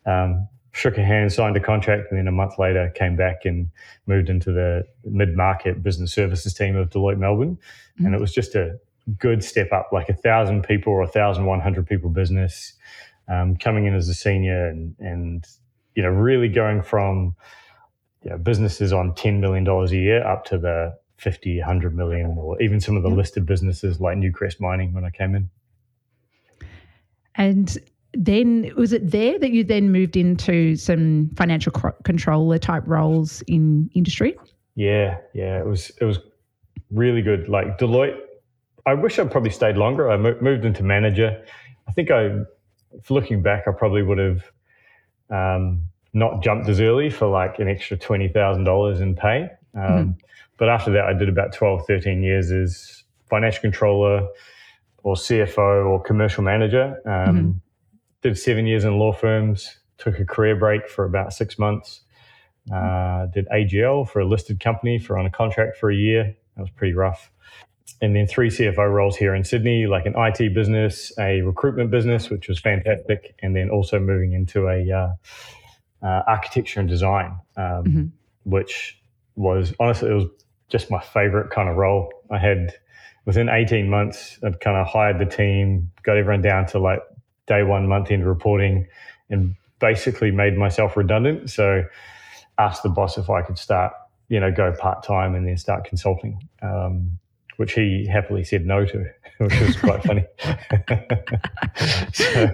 Um, 0.05 0.47
shook 0.73 0.97
a 0.97 1.03
hand, 1.03 1.31
signed 1.31 1.55
a 1.55 1.59
contract, 1.59 2.07
and 2.09 2.19
then 2.19 2.27
a 2.27 2.31
month 2.31 2.59
later 2.59 2.91
came 2.95 3.15
back 3.15 3.45
and 3.45 3.69
moved 4.07 4.29
into 4.29 4.51
the 4.51 4.85
mid 5.05 5.37
market 5.37 5.81
business 5.81 6.11
services 6.11 6.53
team 6.53 6.75
of 6.75 6.89
Deloitte 6.89 7.19
Melbourne. 7.19 7.55
Mm-hmm. 7.55 8.05
And 8.05 8.15
it 8.15 8.19
was 8.19 8.33
just 8.33 8.55
a 8.55 8.79
good 9.17 9.43
step 9.43 9.71
up, 9.71 9.89
like 9.91 10.09
a 10.09 10.13
thousand 10.13 10.63
people 10.63 10.91
or 10.91 11.03
a 11.03 11.07
thousand 11.07 11.45
one 11.45 11.61
hundred 11.61 11.87
people 11.87 12.09
business, 12.09 12.73
um, 13.27 13.55
coming 13.55 13.85
in 13.85 13.93
as 13.93 14.09
a 14.09 14.13
senior 14.13 14.67
and 14.67 14.95
and 14.99 15.47
you 15.95 16.03
know 16.03 16.09
really 16.09 16.49
going 16.49 16.81
from 16.81 17.35
you 18.23 18.31
know, 18.31 18.37
businesses 18.37 18.91
on 18.91 19.13
ten 19.13 19.39
million 19.39 19.63
dollars 19.63 19.91
a 19.91 19.97
year 19.97 20.25
up 20.25 20.43
to 20.45 20.57
the 20.57 20.97
50, 21.17 21.59
100 21.59 21.95
million, 21.95 22.35
or 22.37 22.61
even 22.61 22.81
some 22.81 22.97
of 22.97 23.03
the 23.03 23.09
listed 23.09 23.45
businesses 23.45 24.01
like 24.01 24.17
Newcrest 24.17 24.59
Mining 24.59 24.93
when 24.93 25.05
I 25.05 25.09
came 25.09 25.35
in. 25.35 25.49
And 27.35 27.77
then 28.13 28.71
was 28.77 28.93
it 28.93 29.09
there 29.09 29.39
that 29.39 29.51
you 29.51 29.63
then 29.63 29.91
moved 29.91 30.15
into 30.15 30.75
some 30.75 31.29
financial 31.35 31.71
controller 32.03 32.59
type 32.59 32.83
roles 32.85 33.41
in 33.47 33.89
industry? 33.95 34.37
Yeah, 34.75 35.17
yeah, 35.33 35.59
it 35.59 35.65
was 35.65 35.91
it 35.99 36.05
was 36.05 36.19
really 36.91 37.21
good. 37.21 37.49
Like 37.49 37.77
Deloitte, 37.79 38.19
I 38.85 38.93
wish 38.93 39.17
I'd 39.17 39.31
probably 39.31 39.49
stayed 39.49 39.77
longer. 39.77 40.11
I 40.11 40.17
moved 40.17 40.65
into 40.65 40.83
manager. 40.83 41.43
I 41.87 41.91
think 41.91 42.11
I, 42.11 42.39
looking 43.09 43.41
back, 43.41 43.63
I 43.67 43.71
probably 43.71 44.03
would 44.03 44.19
have 44.19 44.43
um, 45.29 45.83
not 46.13 46.43
jumped 46.43 46.69
as 46.69 46.79
early 46.79 47.09
for 47.09 47.27
like 47.27 47.59
an 47.59 47.67
extra 47.67 47.97
twenty 47.97 48.27
thousand 48.27 48.63
dollars 48.63 49.01
in 49.01 49.15
pay. 49.15 49.49
Um, 49.75 49.81
mm-hmm. 49.81 50.11
But 50.57 50.69
after 50.69 50.91
that, 50.91 51.05
I 51.05 51.13
did 51.13 51.29
about 51.29 51.51
12, 51.51 51.87
13 51.87 52.21
years 52.21 52.51
as 52.51 53.03
financial 53.27 53.59
controller 53.59 54.27
or 55.01 55.15
CFO 55.15 55.87
or 55.87 55.99
commercial 56.03 56.43
manager. 56.43 57.01
Um, 57.05 57.11
mm-hmm 57.11 57.51
did 58.23 58.37
seven 58.37 58.65
years 58.65 58.85
in 58.85 58.97
law 58.97 59.13
firms, 59.13 59.77
took 59.97 60.19
a 60.19 60.25
career 60.25 60.55
break 60.55 60.87
for 60.87 61.05
about 61.05 61.33
six 61.33 61.59
months, 61.59 62.01
uh, 62.73 63.27
did 63.27 63.47
AGL 63.49 64.09
for 64.09 64.21
a 64.21 64.25
listed 64.25 64.59
company 64.59 64.97
for 64.97 65.17
on 65.17 65.25
a 65.25 65.29
contract 65.29 65.77
for 65.77 65.91
a 65.91 65.95
year. 65.95 66.35
That 66.55 66.61
was 66.61 66.71
pretty 66.71 66.93
rough. 66.93 67.29
And 68.01 68.15
then 68.15 68.27
three 68.27 68.49
CFO 68.49 68.91
roles 68.91 69.17
here 69.17 69.35
in 69.35 69.43
Sydney, 69.43 69.87
like 69.87 70.05
an 70.05 70.13
IT 70.17 70.53
business, 70.53 71.11
a 71.19 71.41
recruitment 71.41 71.91
business, 71.91 72.29
which 72.29 72.47
was 72.47 72.59
fantastic, 72.59 73.35
and 73.41 73.55
then 73.55 73.69
also 73.69 73.99
moving 73.99 74.33
into 74.33 74.67
a 74.67 74.89
uh, 74.91 76.05
uh, 76.05 76.23
architecture 76.27 76.79
and 76.79 76.89
design, 76.89 77.37
um, 77.57 77.83
mm-hmm. 77.83 78.05
which 78.45 79.01
was 79.35 79.73
honestly 79.79 80.09
it 80.09 80.13
was 80.13 80.25
just 80.69 80.89
my 80.89 80.99
favorite 80.99 81.49
kind 81.49 81.69
of 81.69 81.75
role. 81.75 82.11
I 82.31 82.37
had 82.37 82.73
within 83.25 83.49
18 83.49 83.89
months, 83.89 84.39
I'd 84.43 84.59
kind 84.59 84.77
of 84.77 84.87
hired 84.87 85.19
the 85.19 85.25
team, 85.25 85.91
got 86.03 86.17
everyone 86.17 86.41
down 86.41 86.65
to 86.67 86.79
like 86.79 86.99
day 87.47 87.63
one 87.63 87.87
month 87.87 88.11
end 88.11 88.25
reporting 88.25 88.87
and 89.29 89.55
basically 89.79 90.31
made 90.31 90.57
myself 90.57 90.95
redundant. 90.95 91.49
So 91.49 91.83
asked 92.57 92.83
the 92.83 92.89
boss 92.89 93.17
if 93.17 93.29
I 93.29 93.41
could 93.41 93.57
start, 93.57 93.93
you 94.29 94.39
know, 94.39 94.51
go 94.51 94.73
part 94.73 95.03
time 95.03 95.35
and 95.35 95.45
then 95.47 95.57
start 95.57 95.83
consulting, 95.85 96.39
um, 96.61 97.19
which 97.57 97.73
he 97.73 98.07
happily 98.07 98.43
said 98.43 98.65
no 98.65 98.85
to, 98.85 99.05
which 99.39 99.59
was 99.59 99.75
quite 99.77 100.03
funny. 100.03 100.25
so, 102.13 102.51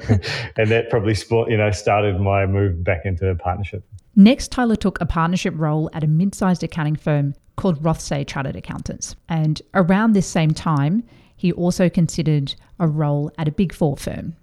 and 0.58 0.72
that 0.72 0.88
probably 0.90 1.14
sport, 1.14 1.52
you 1.52 1.58
know, 1.58 1.72
started 1.72 2.20
my 2.20 2.46
move 2.46 2.84
back 2.84 3.06
into 3.06 3.34
partnership. 3.36 3.84
Next, 4.16 4.52
Tyler 4.52 4.76
took 4.76 5.00
a 5.00 5.06
partnership 5.06 5.54
role 5.56 5.90
at 5.94 6.04
a 6.04 6.08
mid 6.08 6.34
sized 6.34 6.64
accounting 6.64 6.96
firm 6.96 7.36
called 7.56 7.84
Rothsay 7.84 8.26
Chartered 8.26 8.56
Accountants. 8.56 9.16
And 9.28 9.62
around 9.74 10.14
this 10.14 10.26
same 10.28 10.52
time, 10.52 11.04
he 11.36 11.52
also 11.52 11.90
considered 11.90 12.56
a 12.80 12.88
role 12.88 13.32
at 13.38 13.48
a 13.48 13.52
big 13.52 13.74
four 13.74 13.96
firm 13.96 14.36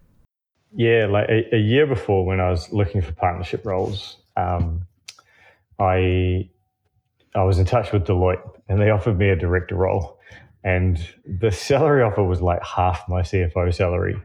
yeah, 0.76 1.06
like 1.06 1.28
a, 1.30 1.56
a, 1.56 1.58
year 1.58 1.86
before 1.86 2.26
when 2.26 2.38
I 2.38 2.50
was 2.50 2.70
looking 2.70 3.00
for 3.00 3.12
partnership 3.12 3.64
roles, 3.64 4.18
um, 4.36 4.86
I 5.78 6.50
I 7.34 7.42
was 7.44 7.58
in 7.58 7.64
touch 7.64 7.92
with 7.92 8.06
Deloitte, 8.06 8.42
and 8.68 8.78
they 8.78 8.90
offered 8.90 9.18
me 9.18 9.30
a 9.30 9.36
director 9.36 9.74
role, 9.74 10.18
and 10.62 10.98
the 11.24 11.50
salary 11.68 12.02
offer 12.02 12.22
was 12.22 12.42
like 12.42 12.62
half 12.62 13.08
my 13.08 13.22
CFO 13.22 13.74
salary. 13.74 14.20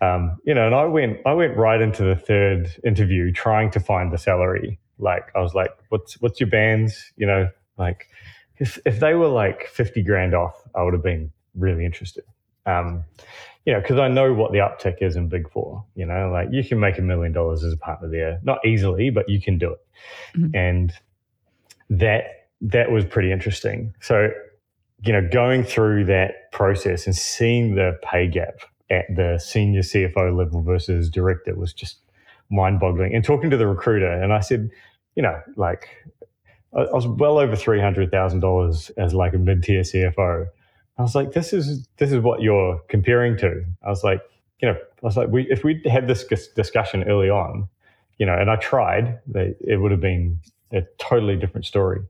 Um, 0.00 0.38
you 0.44 0.54
know, 0.54 0.66
and 0.66 0.74
I 0.74 0.84
went 0.84 1.18
I 1.26 1.32
went 1.32 1.56
right 1.56 1.80
into 1.80 2.04
the 2.04 2.16
third 2.16 2.68
interview 2.84 3.32
trying 3.32 3.72
to 3.72 3.80
find 3.80 4.12
the 4.12 4.18
salary. 4.18 4.78
Like 4.98 5.32
I 5.34 5.40
was 5.40 5.52
like, 5.52 5.70
"What's 5.88 6.20
what's 6.20 6.38
your 6.38 6.48
bands?" 6.48 7.12
You 7.16 7.26
know, 7.26 7.48
like 7.76 8.06
if 8.58 8.78
if 8.86 9.00
they 9.00 9.14
were 9.14 9.28
like 9.28 9.66
fifty 9.66 10.04
grand 10.04 10.32
off, 10.32 10.54
I 10.76 10.82
would 10.84 10.94
have 10.94 11.02
been 11.02 11.32
really 11.56 11.84
interested. 11.84 12.22
Um, 12.66 13.04
you 13.64 13.72
know, 13.72 13.80
because 13.80 13.98
I 13.98 14.08
know 14.08 14.32
what 14.32 14.52
the 14.52 14.58
uptick 14.58 14.96
is 15.00 15.14
in 15.14 15.28
Big 15.28 15.50
Four. 15.50 15.84
You 15.94 16.06
know, 16.06 16.30
like 16.30 16.48
you 16.50 16.64
can 16.64 16.80
make 16.80 16.98
a 16.98 17.02
million 17.02 17.32
dollars 17.32 17.62
as 17.62 17.72
a 17.72 17.76
partner 17.76 18.08
there, 18.08 18.40
not 18.42 18.64
easily, 18.66 19.10
but 19.10 19.28
you 19.28 19.40
can 19.40 19.58
do 19.58 19.72
it. 19.72 19.86
Mm-hmm. 20.36 20.56
And 20.56 20.92
that 21.90 22.48
that 22.60 22.90
was 22.90 23.04
pretty 23.04 23.30
interesting. 23.30 23.94
So, 24.00 24.30
you 25.04 25.12
know, 25.12 25.28
going 25.32 25.64
through 25.64 26.06
that 26.06 26.50
process 26.52 27.06
and 27.06 27.14
seeing 27.14 27.74
the 27.74 27.98
pay 28.02 28.28
gap 28.28 28.60
at 28.90 29.04
the 29.14 29.38
senior 29.38 29.80
CFO 29.80 30.36
level 30.36 30.62
versus 30.62 31.08
director 31.08 31.54
was 31.54 31.72
just 31.72 31.98
mind-boggling. 32.50 33.14
And 33.14 33.24
talking 33.24 33.50
to 33.50 33.56
the 33.56 33.66
recruiter, 33.66 34.10
and 34.10 34.32
I 34.32 34.40
said, 34.40 34.70
you 35.16 35.22
know, 35.22 35.40
like 35.56 35.88
I 36.74 36.84
was 36.92 37.06
well 37.06 37.38
over 37.38 37.54
three 37.54 37.80
hundred 37.80 38.10
thousand 38.10 38.40
dollars 38.40 38.90
as 38.96 39.14
like 39.14 39.34
a 39.34 39.38
mid-tier 39.38 39.82
CFO 39.82 40.48
I 40.98 41.02
was 41.02 41.14
like, 41.14 41.32
this 41.32 41.52
is 41.52 41.88
this 41.98 42.12
is 42.12 42.20
what 42.20 42.42
you're 42.42 42.80
comparing 42.88 43.36
to. 43.38 43.64
I 43.84 43.88
was 43.88 44.04
like, 44.04 44.20
you 44.60 44.68
know, 44.68 44.74
I 44.74 45.06
was 45.06 45.16
like, 45.16 45.28
we 45.28 45.46
if 45.50 45.64
we 45.64 45.82
had 45.90 46.06
this 46.06 46.24
discussion 46.54 47.04
early 47.04 47.30
on, 47.30 47.68
you 48.18 48.26
know, 48.26 48.34
and 48.34 48.50
I 48.50 48.56
tried, 48.56 49.18
it 49.34 49.80
would 49.80 49.90
have 49.90 50.00
been 50.00 50.38
a 50.72 50.82
totally 50.98 51.36
different 51.36 51.66
story. 51.66 52.00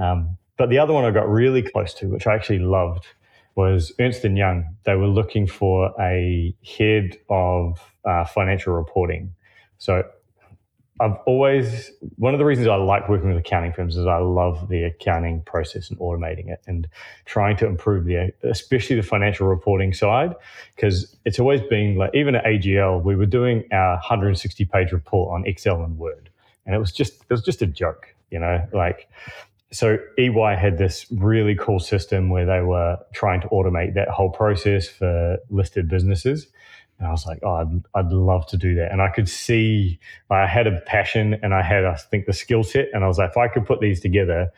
Um, 0.00 0.36
but 0.56 0.70
the 0.70 0.78
other 0.78 0.92
one 0.92 1.04
I 1.04 1.10
got 1.10 1.28
really 1.28 1.62
close 1.62 1.94
to, 1.94 2.06
which 2.08 2.26
I 2.26 2.34
actually 2.34 2.58
loved, 2.58 3.06
was 3.54 3.92
Ernst 4.00 4.24
and 4.24 4.36
Young. 4.36 4.76
They 4.84 4.94
were 4.94 5.06
looking 5.06 5.46
for 5.46 5.92
a 6.00 6.54
head 6.78 7.16
of 7.30 7.78
uh, 8.04 8.24
financial 8.24 8.74
reporting. 8.74 9.34
So 9.78 10.04
I've 11.00 11.16
always 11.26 11.92
one 12.16 12.34
of 12.34 12.38
the 12.38 12.44
reasons 12.44 12.68
I 12.68 12.76
like 12.76 13.08
working 13.08 13.28
with 13.28 13.38
accounting 13.38 13.72
firms 13.72 13.96
is 13.96 14.06
I 14.06 14.18
love 14.18 14.68
the 14.68 14.84
accounting 14.84 15.42
process 15.42 15.90
and 15.90 15.98
automating 16.00 16.48
it 16.48 16.60
and 16.66 16.88
trying 17.24 17.56
to 17.58 17.66
improve 17.66 18.04
the 18.04 18.32
especially 18.42 18.96
the 18.96 19.02
financial 19.02 19.46
reporting 19.46 19.94
side 19.94 20.34
because 20.74 21.16
it's 21.24 21.38
always 21.38 21.60
been 21.62 21.96
like 21.96 22.10
even 22.14 22.34
at 22.34 22.44
AGL 22.44 23.02
we 23.02 23.16
were 23.16 23.26
doing 23.26 23.64
our 23.72 23.94
160 23.94 24.64
page 24.64 24.92
report 24.92 25.32
on 25.32 25.46
Excel 25.46 25.82
and 25.82 25.98
Word 25.98 26.30
and 26.66 26.74
it 26.74 26.78
was 26.78 26.92
just 26.92 27.22
it 27.22 27.30
was 27.30 27.42
just 27.42 27.62
a 27.62 27.66
joke 27.66 28.14
you 28.30 28.38
know 28.38 28.66
like 28.72 29.08
so 29.70 29.98
EY 30.18 30.56
had 30.58 30.78
this 30.78 31.06
really 31.12 31.54
cool 31.54 31.78
system 31.78 32.30
where 32.30 32.46
they 32.46 32.60
were 32.60 32.96
trying 33.12 33.40
to 33.42 33.48
automate 33.48 33.94
that 33.94 34.08
whole 34.08 34.30
process 34.30 34.88
for 34.88 35.38
listed 35.50 35.88
businesses 35.88 36.48
and 36.98 37.06
I 37.06 37.10
was 37.10 37.26
like, 37.26 37.38
oh, 37.42 37.54
I'd, 37.54 37.82
I'd 37.94 38.12
love 38.12 38.46
to 38.48 38.56
do 38.56 38.74
that. 38.74 38.90
And 38.90 39.00
I 39.00 39.08
could 39.08 39.28
see 39.28 40.00
I 40.30 40.46
had 40.46 40.66
a 40.66 40.80
passion 40.80 41.38
and 41.42 41.54
I 41.54 41.62
had, 41.62 41.84
I 41.84 41.94
think, 41.94 42.26
the 42.26 42.32
skill 42.32 42.64
set. 42.64 42.88
And 42.92 43.04
I 43.04 43.06
was 43.08 43.18
like, 43.18 43.30
if 43.30 43.36
I 43.36 43.46
could 43.48 43.66
put 43.66 43.80
these 43.80 44.00
together, 44.00 44.50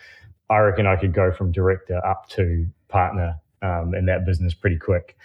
I 0.48 0.58
reckon 0.58 0.86
I 0.86 0.96
could 0.96 1.12
go 1.12 1.32
from 1.32 1.52
director 1.52 2.04
up 2.04 2.28
to 2.30 2.66
partner 2.88 3.38
um, 3.62 3.94
in 3.94 4.06
that 4.06 4.24
business 4.24 4.54
pretty 4.54 4.78
quick. 4.78 5.16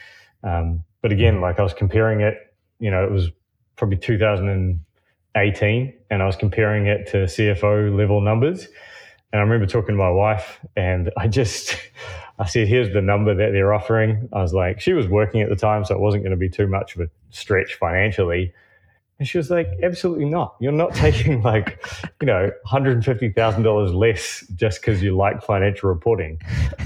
Um, 0.43 0.83
but 1.01 1.13
again, 1.13 1.39
like 1.39 1.59
I 1.59 1.63
was 1.63 1.73
comparing 1.73 2.19
it, 2.21 2.53
you 2.79 2.91
know, 2.91 3.05
it 3.05 3.11
was 3.11 3.29
probably 3.77 3.97
2018 3.97 5.93
and 6.09 6.21
I 6.21 6.25
was 6.25 6.35
comparing 6.35 6.87
it 6.87 7.07
to 7.07 7.17
CFO 7.19 7.97
level 7.97 8.19
numbers. 8.19 8.67
And 9.31 9.39
I 9.39 9.43
remember 9.43 9.65
talking 9.65 9.95
to 9.95 9.97
my 9.97 10.09
wife 10.09 10.59
and 10.75 11.11
I 11.17 11.27
just, 11.27 11.77
I 12.37 12.45
said, 12.45 12.67
here's 12.67 12.93
the 12.93 13.01
number 13.01 13.33
that 13.33 13.51
they're 13.51 13.73
offering. 13.73 14.27
I 14.33 14.41
was 14.41 14.53
like, 14.53 14.81
she 14.81 14.93
was 14.93 15.07
working 15.07 15.41
at 15.41 15.49
the 15.49 15.55
time, 15.55 15.85
so 15.85 15.95
it 15.95 16.01
wasn't 16.01 16.23
going 16.23 16.31
to 16.31 16.37
be 16.37 16.49
too 16.49 16.67
much 16.67 16.95
of 16.95 17.01
a 17.01 17.09
stretch 17.29 17.75
financially. 17.75 18.53
And 19.17 19.27
she 19.27 19.37
was 19.37 19.49
like, 19.49 19.69
absolutely 19.81 20.25
not. 20.25 20.55
You're 20.59 20.73
not 20.73 20.93
taking 20.95 21.41
like, 21.41 21.81
you 22.19 22.27
know, 22.27 22.51
$150,000 22.67 23.95
less 23.95 24.45
just 24.55 24.81
because 24.81 25.01
you 25.01 25.15
like 25.15 25.41
financial 25.43 25.87
reporting. 25.87 26.41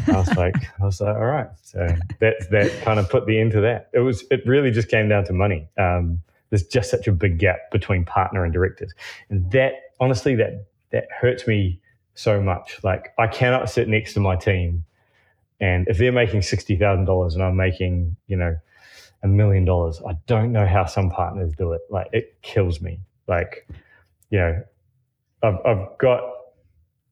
I 0.08 0.18
was 0.18 0.36
like, 0.36 0.56
I 0.80 0.86
was 0.86 1.02
like, 1.02 1.16
all 1.16 1.26
right. 1.26 1.50
So 1.64 1.88
that, 2.20 2.48
that 2.52 2.82
kind 2.84 3.00
of 3.00 3.10
put 3.10 3.26
the 3.26 3.40
end 3.40 3.52
to 3.54 3.62
that. 3.62 3.90
It 3.94 4.00
was, 4.00 4.24
it 4.30 4.46
really 4.46 4.70
just 4.70 4.90
came 4.90 5.10
down 5.10 5.26
to 5.26 5.34
money. 5.34 5.68
Um, 5.78 6.22
there's 6.52 6.64
just 6.64 6.92
such 6.92 7.08
a 7.08 7.12
big 7.12 7.40
gap 7.40 7.72
between 7.72 8.06
partner 8.06 8.44
and 8.44 8.54
directors. 8.54 8.94
And 9.30 9.50
that, 9.52 9.74
honestly, 10.00 10.36
that, 10.36 10.68
that 10.92 11.08
hurts 11.20 11.48
me 11.48 11.80
so 12.14 12.42
much. 12.42 12.80
Like 12.84 13.14
I 13.18 13.28
cannot 13.28 13.70
sit 13.70 13.88
next 13.88 14.14
to 14.14 14.20
my 14.20 14.36
team 14.36 14.84
and 15.60 15.88
if 15.88 15.98
they're 15.98 16.12
making 16.12 16.42
sixty 16.42 16.76
thousand 16.76 17.06
dollars 17.06 17.36
and 17.36 17.44
I'm 17.44 17.56
making, 17.56 18.16
you 18.28 18.38
know, 18.38 18.56
a 19.24 19.28
million 19.28 19.66
dollars, 19.66 20.02
I 20.08 20.14
don't 20.28 20.52
know 20.52 20.66
how 20.66 20.86
some 20.86 21.10
partners 21.10 21.52
do 21.58 21.74
it. 21.74 21.82
Like 21.90 22.08
it 22.14 22.42
kills 22.42 22.82
me. 22.82 23.00
Like, 23.28 23.68
you 24.30 24.40
know, 24.40 24.64
I've 25.44 25.58
I've 25.66 25.98
got 26.00 26.22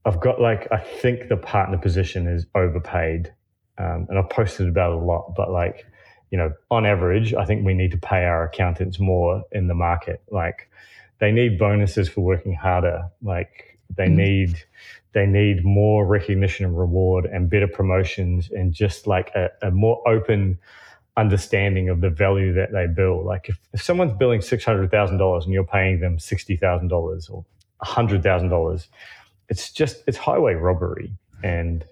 I've 0.06 0.20
got 0.22 0.40
like 0.40 0.68
I 0.72 0.78
think 0.78 1.28
the 1.28 1.38
partner 1.38 1.78
position 1.78 2.28
is 2.28 2.46
overpaid, 2.56 3.34
um, 3.78 4.08
and 4.10 4.18
I've 4.18 4.30
posted 4.30 4.70
about 4.70 4.94
a 4.94 5.04
lot. 5.04 5.34
But 5.36 5.52
like, 5.52 5.86
you 6.32 6.38
know, 6.38 6.54
on 6.72 6.86
average, 6.86 7.34
I 7.34 7.46
think 7.46 7.66
we 7.66 7.74
need 7.74 7.92
to 7.92 7.98
pay 7.98 8.24
our 8.24 8.46
accountants 8.46 9.00
more 9.00 9.44
in 9.52 9.68
the 9.68 9.74
market. 9.74 10.22
Like, 10.32 10.70
they 11.20 11.32
need 11.32 11.60
bonuses 11.60 12.08
for 12.08 12.22
working 12.22 12.54
harder. 12.54 13.10
Like, 13.22 13.77
they 13.96 14.08
mm. 14.08 14.16
need 14.16 14.64
they 15.14 15.26
need 15.26 15.64
more 15.64 16.06
recognition 16.06 16.66
and 16.66 16.78
reward 16.78 17.26
and 17.26 17.50
better 17.50 17.68
promotions 17.68 18.52
and 18.52 18.74
just 18.74 19.08
like 19.08 19.32
a, 19.36 19.50
a 19.64 19.72
more 19.72 20.08
open 20.08 20.60
understanding 21.18 21.90
of 21.90 22.02
the 22.02 22.10
value 22.10 22.54
that 22.54 22.72
they 22.72 22.86
bill. 22.86 23.26
Like 23.26 23.50
if, 23.50 23.60
if 23.74 23.82
someone's 23.82 24.14
billing 24.14 24.42
six 24.42 24.64
hundred 24.64 24.92
thousand 24.92 25.18
dollars 25.18 25.46
and 25.46 25.54
you're 25.54 25.64
paying 25.64 26.00
them 26.00 26.20
sixty 26.20 26.56
thousand 26.56 26.90
dollars 26.90 27.28
or 27.30 27.44
hundred 27.82 28.24
thousand 28.24 28.50
dollars, 28.50 28.88
it's 29.50 29.72
just 29.72 30.04
it's 30.08 30.18
highway 30.18 30.54
robbery, 30.54 31.12
and 31.44 31.84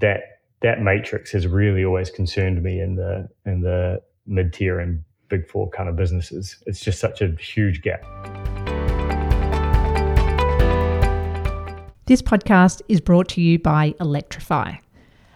that 0.00 0.40
that 0.60 0.82
matrix 0.82 1.32
has 1.32 1.46
really 1.46 1.84
always 1.84 2.10
concerned 2.10 2.62
me 2.62 2.80
in 2.80 2.96
the 2.96 3.28
in 3.46 3.62
the 3.62 4.02
mid 4.26 4.52
tier 4.52 4.78
and 4.78 5.02
big 5.28 5.48
four 5.48 5.68
kind 5.70 5.88
of 5.88 5.96
businesses. 5.96 6.56
It's 6.66 6.80
just 6.80 7.00
such 7.00 7.22
a 7.22 7.28
huge 7.36 7.82
gap. 7.82 8.04
This 12.06 12.22
podcast 12.22 12.82
is 12.88 13.00
brought 13.00 13.26
to 13.30 13.40
you 13.40 13.58
by 13.58 13.90
Electrafi. 13.98 14.78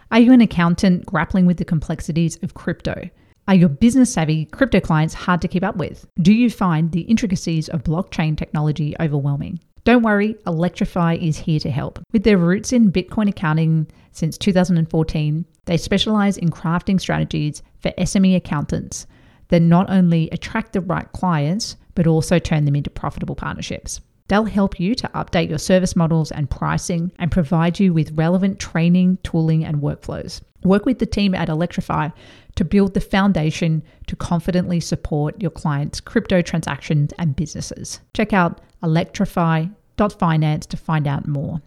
Are 0.09 0.19
you 0.21 0.31
an 0.31 0.39
accountant 0.39 1.05
grappling 1.05 1.45
with 1.45 1.57
the 1.57 1.65
complexities 1.65 2.41
of 2.43 2.53
crypto? 2.53 3.09
Are 3.49 3.55
your 3.55 3.67
business 3.67 4.13
savvy 4.13 4.45
crypto 4.45 4.79
clients 4.79 5.13
hard 5.13 5.41
to 5.41 5.49
keep 5.49 5.65
up 5.65 5.75
with? 5.75 6.07
Do 6.21 6.31
you 6.33 6.49
find 6.49 6.89
the 6.89 7.01
intricacies 7.01 7.67
of 7.67 7.83
blockchain 7.83 8.37
technology 8.37 8.95
overwhelming? 9.01 9.59
Don't 9.83 10.01
worry, 10.01 10.35
Electrafi 10.47 11.21
is 11.21 11.37
here 11.37 11.59
to 11.59 11.69
help. 11.69 11.99
With 12.13 12.23
their 12.23 12.37
roots 12.37 12.71
in 12.71 12.89
Bitcoin 12.89 13.27
accounting 13.27 13.87
since 14.13 14.37
2014, 14.37 15.45
they 15.65 15.75
specialize 15.75 16.37
in 16.37 16.51
crafting 16.51 17.01
strategies 17.01 17.61
for 17.81 17.91
SME 17.97 18.37
accountants 18.37 19.07
that 19.49 19.61
not 19.61 19.89
only 19.89 20.29
attract 20.29 20.71
the 20.71 20.79
right 20.79 21.11
clients, 21.11 21.75
but 21.95 22.07
also 22.07 22.39
turn 22.39 22.63
them 22.63 22.77
into 22.77 22.89
profitable 22.89 23.35
partnerships. 23.35 23.99
They'll 24.31 24.45
help 24.45 24.79
you 24.79 24.95
to 24.95 25.09
update 25.09 25.49
your 25.49 25.57
service 25.57 25.93
models 25.93 26.31
and 26.31 26.49
pricing 26.49 27.11
and 27.19 27.29
provide 27.29 27.81
you 27.81 27.93
with 27.93 28.17
relevant 28.17 28.59
training, 28.59 29.17
tooling, 29.23 29.65
and 29.65 29.81
workflows. 29.81 30.39
Work 30.63 30.85
with 30.85 30.99
the 30.99 31.05
team 31.05 31.35
at 31.35 31.49
Electrafi 31.49 32.13
to 32.55 32.63
build 32.63 32.93
the 32.93 33.01
foundation 33.01 33.83
to 34.07 34.15
confidently 34.15 34.79
support 34.79 35.41
your 35.41 35.51
clients' 35.51 35.99
crypto 35.99 36.41
transactions 36.41 37.11
and 37.19 37.35
businesses. 37.35 37.99
Check 38.13 38.31
out 38.31 38.61
electrafi.finance 38.81 40.65
to 40.65 40.77
find 40.77 41.07
out 41.09 41.27
more. 41.27 41.61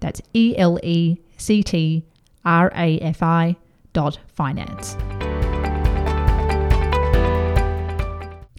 That's 0.00 0.20
E 0.34 0.54
L 0.58 0.78
E 0.82 1.16
C 1.38 1.62
T 1.62 2.04
R 2.44 2.70
A 2.76 2.98
F 2.98 3.22
I 3.22 3.56
dot 3.94 4.18
finance. 4.26 4.94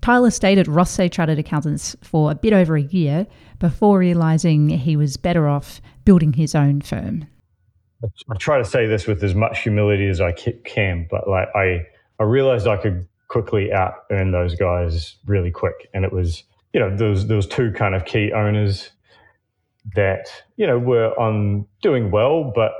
Tyler 0.01 0.31
stayed 0.31 0.57
at 0.57 0.65
Rothsay 0.65 1.11
Chartered 1.11 1.37
Accountants 1.37 1.95
for 2.01 2.31
a 2.31 2.35
bit 2.35 2.53
over 2.53 2.75
a 2.75 2.81
year 2.81 3.27
before 3.59 3.99
realizing 3.99 4.69
he 4.69 4.95
was 4.95 5.15
better 5.15 5.47
off 5.47 5.79
building 6.05 6.33
his 6.33 6.55
own 6.55 6.81
firm. 6.81 7.27
I 8.03 8.35
try 8.39 8.57
to 8.57 8.65
say 8.65 8.87
this 8.87 9.05
with 9.05 9.23
as 9.23 9.35
much 9.35 9.61
humility 9.61 10.07
as 10.07 10.19
I 10.19 10.31
can, 10.31 11.07
but 11.09 11.29
like 11.29 11.49
I, 11.55 11.85
I 12.19 12.23
realized 12.23 12.67
I 12.67 12.77
could 12.77 13.07
quickly 13.27 13.71
out 13.71 13.93
earn 14.09 14.31
those 14.31 14.55
guys 14.55 15.17
really 15.25 15.51
quick, 15.51 15.87
and 15.93 16.03
it 16.03 16.11
was 16.11 16.43
you 16.73 16.79
know 16.79 16.95
there 16.95 17.35
was 17.35 17.47
two 17.47 17.71
kind 17.71 17.93
of 17.93 18.05
key 18.05 18.31
owners 18.33 18.91
that 19.95 20.31
you 20.57 20.65
know 20.65 20.79
were 20.79 21.17
on 21.19 21.67
doing 21.83 22.09
well, 22.09 22.51
but 22.55 22.71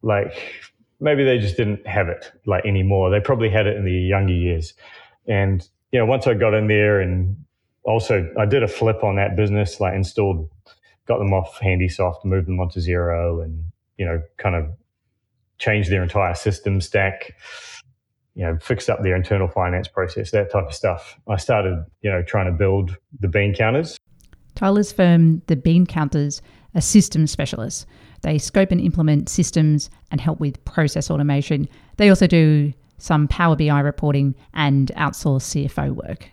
like 0.00 0.62
maybe 0.98 1.24
they 1.24 1.38
just 1.38 1.58
didn't 1.58 1.86
have 1.86 2.08
it 2.08 2.32
like 2.46 2.64
anymore. 2.64 3.10
They 3.10 3.20
probably 3.20 3.50
had 3.50 3.66
it 3.66 3.76
in 3.76 3.84
the 3.84 3.92
younger 3.92 4.32
years, 4.32 4.72
and 5.26 5.68
you 5.92 5.98
know 5.98 6.06
once 6.06 6.26
I 6.26 6.34
got 6.34 6.54
in 6.54 6.66
there 6.66 7.00
and 7.00 7.36
also 7.84 8.28
I 8.38 8.46
did 8.46 8.62
a 8.62 8.68
flip 8.68 9.02
on 9.02 9.16
that 9.16 9.36
business, 9.36 9.80
like 9.80 9.94
installed, 9.94 10.48
got 11.06 11.18
them 11.18 11.32
off 11.32 11.58
HandiSoft, 11.60 12.24
moved 12.24 12.46
them 12.46 12.60
onto 12.60 12.80
Xero, 12.80 13.42
and 13.42 13.64
you 13.96 14.06
know, 14.06 14.22
kind 14.36 14.54
of 14.54 14.70
changed 15.58 15.90
their 15.90 16.02
entire 16.02 16.34
system 16.34 16.80
stack. 16.80 17.34
You 18.34 18.44
know, 18.44 18.58
fixed 18.60 18.88
up 18.88 19.02
their 19.02 19.16
internal 19.16 19.48
finance 19.48 19.88
process, 19.88 20.30
that 20.30 20.52
type 20.52 20.66
of 20.66 20.72
stuff. 20.72 21.18
I 21.26 21.38
started, 21.38 21.84
you 22.02 22.10
know, 22.10 22.22
trying 22.22 22.46
to 22.46 22.52
build 22.52 22.96
the 23.18 23.26
bean 23.26 23.52
counters. 23.52 23.98
Tyler's 24.54 24.92
firm, 24.92 25.40
the 25.46 25.54
Bean 25.54 25.86
Counters, 25.86 26.42
are 26.74 26.80
systems 26.80 27.30
specialists. 27.30 27.86
They 28.22 28.38
scope 28.38 28.72
and 28.72 28.80
implement 28.80 29.28
systems 29.28 29.88
and 30.10 30.20
help 30.20 30.40
with 30.40 30.64
process 30.64 31.10
automation. 31.10 31.68
They 31.96 32.08
also 32.08 32.26
do 32.26 32.72
some 32.98 33.28
Power 33.28 33.56
BI 33.56 33.80
reporting 33.80 34.34
and 34.52 34.92
outsource 34.96 35.66
CFO 35.66 35.92
work 35.92 36.30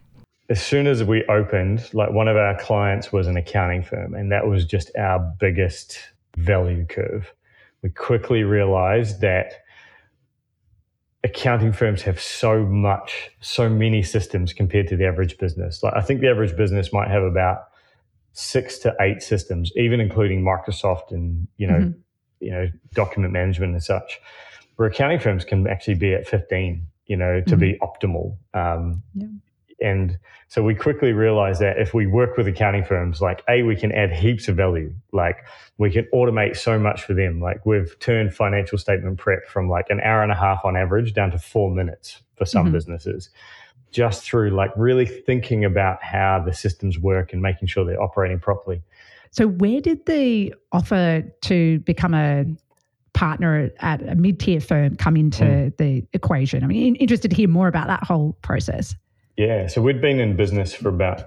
as 0.50 0.64
soon 0.64 0.86
as 0.88 1.04
we 1.04 1.24
opened, 1.26 1.90
like 1.94 2.12
one 2.12 2.28
of 2.28 2.38
our 2.38 2.58
clients 2.60 3.12
was 3.12 3.28
an 3.28 3.36
accounting 3.36 3.82
firm, 3.82 4.14
and 4.14 4.32
that 4.32 4.48
was 4.48 4.66
just 4.66 4.96
our 4.96 5.20
biggest 5.40 5.98
value 6.38 6.86
curve. 6.86 7.34
We 7.82 7.90
quickly 7.90 8.44
realized 8.44 9.22
that 9.22 9.64
accounting 11.24 11.74
firms 11.74 12.04
have 12.04 12.22
so 12.22 12.64
much, 12.64 13.32
so 13.42 13.68
many 13.68 14.04
systems 14.04 14.54
compared 14.54 14.88
to 14.90 14.96
the 14.96 15.06
average 15.06 15.38
business. 15.40 15.82
Like 15.82 15.96
I 15.96 16.02
think 16.02 16.22
the 16.22 16.30
average 16.30 16.56
business 16.56 16.94
might 16.94 17.10
have 17.10 17.24
about 17.24 17.64
six 18.34 18.78
to 18.80 18.96
eight 19.02 19.24
systems, 19.24 19.72
even 19.76 20.00
including 20.00 20.44
Microsoft 20.44 21.12
and 21.12 21.48
you 21.58 21.66
know, 21.66 21.74
mm-hmm. 21.74 22.00
you 22.40 22.52
know, 22.52 22.70
document 22.94 23.34
management 23.34 23.74
and 23.74 23.84
such. 23.84 24.20
Where 24.76 24.88
accounting 24.88 25.20
firms 25.20 25.46
can 25.46 25.68
actually 25.68 25.96
be 25.96 26.14
at 26.14 26.28
fifteen, 26.28 26.88
you 27.06 27.18
know, 27.18 27.42
to 27.42 27.56
mm-hmm. 27.56 27.60
be 27.60 27.80
optimal. 27.80 28.36
Um, 28.54 29.04
yeah. 29.14 29.28
And 29.82 30.18
so 30.48 30.64
we 30.64 30.74
quickly 30.74 31.12
realized 31.12 31.60
that 31.60 31.78
if 31.78 31.94
we 31.94 32.08
work 32.08 32.38
with 32.38 32.48
accounting 32.48 32.86
firms, 32.86 33.22
like 33.22 33.44
A, 33.50 33.62
we 33.64 33.76
can 33.76 33.92
add 33.92 34.14
heaps 34.14 34.48
of 34.48 34.56
value. 34.56 34.94
Like 35.12 35.46
we 35.78 35.92
can 35.92 36.08
automate 36.14 36.56
so 36.56 36.80
much 36.80 37.04
for 37.04 37.14
them. 37.14 37.42
Like 37.42 37.66
we've 37.66 38.00
turned 38.00 38.34
financial 38.34 38.78
statement 38.78 39.18
prep 39.18 39.46
from 39.48 39.68
like 39.68 39.88
an 39.90 40.00
hour 40.00 40.24
and 40.24 40.32
a 40.32 40.36
half 40.36 40.64
on 40.64 40.78
average 40.78 41.14
down 41.14 41.32
to 41.32 41.40
four 41.40 41.72
minutes 41.72 42.22
for 42.38 42.46
some 42.46 42.66
mm-hmm. 42.66 42.74
businesses, 42.74 43.30
just 43.92 44.24
through 44.24 44.52
like 44.52 44.72
really 44.78 45.06
thinking 45.06 45.66
about 45.66 46.02
how 46.02 46.42
the 46.46 46.54
systems 46.54 46.98
work 46.98 47.34
and 47.34 47.42
making 47.42 47.68
sure 47.68 47.84
they're 47.84 48.02
operating 48.02 48.40
properly. 48.40 48.82
So 49.32 49.48
where 49.48 49.82
did 49.82 50.06
the 50.06 50.56
offer 50.72 51.22
to 51.42 51.80
become 51.80 52.14
a 52.14 52.46
partner 53.16 53.72
at 53.80 54.08
a 54.08 54.14
mid-tier 54.14 54.60
firm 54.60 54.96
come 54.98 55.18
into 55.18 55.44
mm. 55.44 55.78
the 55.78 56.06
equation? 56.14 56.64
I 56.64 56.68
mean, 56.68 56.96
interested 56.98 57.30
to 57.32 57.36
hear 57.36 57.50
more 57.50 57.68
about 57.68 57.88
that 57.88 58.04
whole 58.04 58.34
process. 58.44 58.94
Yeah, 59.38 59.68
so 59.68 59.82
we'd 59.82 60.02
been 60.02 60.20
in 60.20 60.36
business 60.36 60.76
for 60.76 60.90
about 60.90 61.24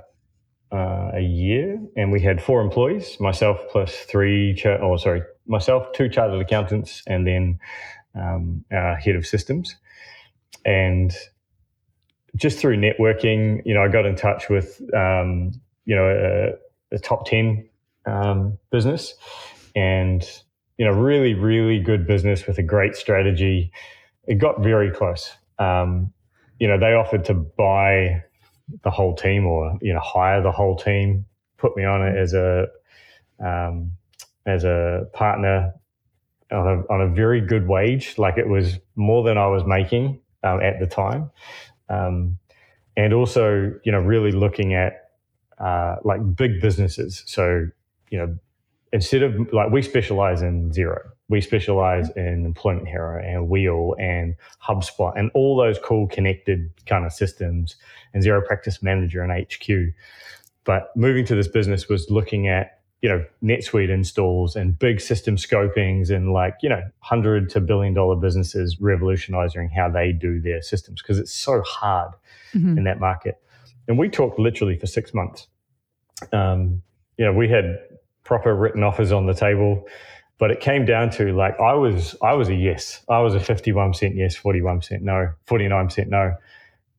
uh, 0.71 1.11
a 1.15 1.21
year, 1.21 1.81
and 1.97 2.13
we 2.13 2.21
had 2.21 2.43
four 2.43 2.61
employees, 2.61 3.19
myself 3.19 3.59
plus 3.71 3.93
three, 3.93 4.55
char- 4.55 4.81
oh 4.83 4.97
sorry, 4.97 5.23
myself, 5.47 5.91
two 5.93 6.09
chartered 6.09 6.41
accountants, 6.41 7.03
and 7.07 7.27
then 7.27 7.59
um, 8.15 8.65
our 8.71 8.95
head 8.97 9.17
of 9.17 9.27
systems. 9.27 9.75
And 10.65 11.13
just 12.37 12.59
through 12.59 12.77
networking, 12.77 13.63
you 13.65 13.75
know, 13.75 13.83
I 13.83 13.89
got 13.89 14.07
in 14.07 14.15
touch 14.15 14.49
with 14.49 14.81
um, 14.95 15.53
you 15.85 15.97
know 15.97 16.07
a, 16.07 16.95
a 16.95 16.99
top 16.99 17.27
ten 17.27 17.69
um, 18.07 18.59
business, 18.71 19.15
and 19.75 20.23
you 20.79 20.87
know, 20.87 20.93
really, 20.93 21.35
really 21.35 21.81
good 21.81 22.07
business 22.07 22.47
with 22.47 22.59
a 22.59 22.63
great 22.63 22.95
strategy. 22.95 23.71
It 24.27 24.37
got 24.37 24.63
very 24.63 24.91
close. 24.91 25.33
Um, 25.59 26.13
you 26.59 26.69
know, 26.69 26.79
they 26.79 26.95
offered 26.95 27.25
to 27.27 27.35
buy 27.35 28.23
the 28.85 28.91
whole 28.91 29.15
team 29.15 29.47
or, 29.47 29.77
you 29.83 29.93
know, 29.93 30.01
hire 30.01 30.43
the 30.43 30.53
whole 30.53 30.77
team, 30.77 31.27
put 31.57 31.77
me 31.77 31.85
on 31.85 32.07
it 32.07 32.17
as 32.17 32.33
a, 32.33 32.67
um, 33.45 33.93
as 34.47 34.65
a 34.65 35.07
partner 35.13 35.73
on 36.53 36.67
a, 36.67 36.93
on 36.93 37.01
a 37.01 37.09
very 37.09 37.41
good 37.41 37.67
wage. 37.67 38.17
Like 38.17 38.39
it 38.39 38.49
was 38.49 38.79
more 38.95 39.25
than 39.25 39.37
I 39.37 39.47
was 39.49 39.65
making 39.67 40.21
um, 40.45 40.61
at 40.61 40.79
the 40.79 40.87
time. 40.87 41.31
Um, 41.89 42.39
and 42.97 43.13
also, 43.13 43.73
you 43.85 43.93
know, 43.93 44.01
really 44.01 44.33
looking 44.33 44.75
at 44.75 45.11
uh, 45.59 45.97
like 46.05 46.21
big 46.37 46.61
businesses. 46.61 47.25
So, 47.27 47.67
you 48.11 48.19
know, 48.19 48.39
instead 48.93 49.23
of 49.23 49.53
like 49.53 49.71
we 49.71 49.83
specialize 49.83 50.43
in 50.43 50.71
Xero. 50.71 51.01
We 51.31 51.43
specialize 51.43 52.09
in 52.17 52.47
employment 52.47 52.89
hero 52.89 53.23
and 53.23 53.51
wheel 53.51 53.95
and 53.99 54.35
hubspot 54.67 55.13
and 55.17 55.31
all 55.35 55.59
those 55.59 55.79
cool 55.79 56.07
connected 56.09 56.71
kind 56.87 57.05
of 57.05 57.13
systems 57.13 57.77
and 58.15 58.25
Xero 58.25 58.43
practice 58.45 58.83
manager 58.83 59.23
and 59.23 59.47
hq 59.47 59.95
but 60.69 60.95
moving 60.95 61.25
to 61.25 61.35
this 61.35 61.49
business 61.49 61.89
was 61.89 62.11
looking 62.11 62.47
at 62.47 62.81
you 63.01 63.09
know 63.09 63.25
netsuite 63.43 63.89
installs 63.89 64.55
and 64.55 64.79
big 64.79 65.01
system 65.01 65.39
scopings 65.39 66.11
and 66.11 66.33
like 66.33 66.55
you 66.61 66.69
know 66.69 66.83
hundred 67.01 67.49
to 67.49 67.61
billion 67.61 67.95
dollar 67.95 68.17
businesses 68.17 68.79
revolutionizing 68.81 69.71
how 69.71 69.89
they 69.89 70.13
do 70.13 70.41
their 70.41 70.61
systems 70.61 71.01
because 71.01 71.19
it's 71.19 71.33
so 71.33 71.63
hard 71.63 72.13
mm-hmm. 72.53 72.77
in 72.77 72.85
that 72.85 73.01
market. 73.01 73.41
And 73.87 73.99
we 73.99 74.11
talked 74.11 74.39
literally 74.39 74.77
for 74.77 74.87
six 74.87 75.15
months. 75.15 75.47
Um, 76.33 76.83
you 77.17 77.25
know 77.25 77.33
we 77.33 77.49
had 77.49 77.79
proper 78.29 78.55
written 78.55 78.83
offers 78.85 79.11
on 79.11 79.27
the 79.27 79.35
table 79.35 79.85
but 80.39 80.53
it 80.53 80.61
came 80.61 80.85
down 80.85 81.11
to 81.11 81.33
like 81.33 81.59
I 81.61 81.75
was 81.75 82.17
I 82.23 82.33
was 82.35 82.49
a 82.49 82.55
yes. 82.55 83.03
I 83.09 83.19
was 83.21 83.35
a 83.35 83.41
51% 83.41 84.13
yes, 84.15 84.39
41% 84.39 85.01
no, 85.03 85.33
49% 85.47 86.07
no. 86.09 86.35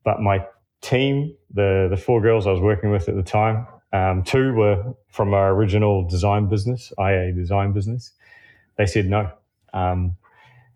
But 0.04 0.20
my 0.20 0.46
team, 0.82 1.34
the 1.52 1.88
the 1.90 1.96
four 1.96 2.20
girls 2.20 2.46
I 2.46 2.52
was 2.52 2.60
working 2.60 2.90
with 2.90 3.08
at 3.08 3.16
the 3.16 3.22
time, 3.22 3.66
um, 3.92 4.22
two 4.22 4.52
were 4.52 4.94
from 5.08 5.32
our 5.34 5.52
original 5.52 6.06
design 6.06 6.48
business, 6.48 6.92
IA 6.98 7.32
design 7.32 7.72
business. 7.72 8.12
They 8.76 8.86
said 8.86 9.06
no. 9.06 9.30
Um, 9.72 10.16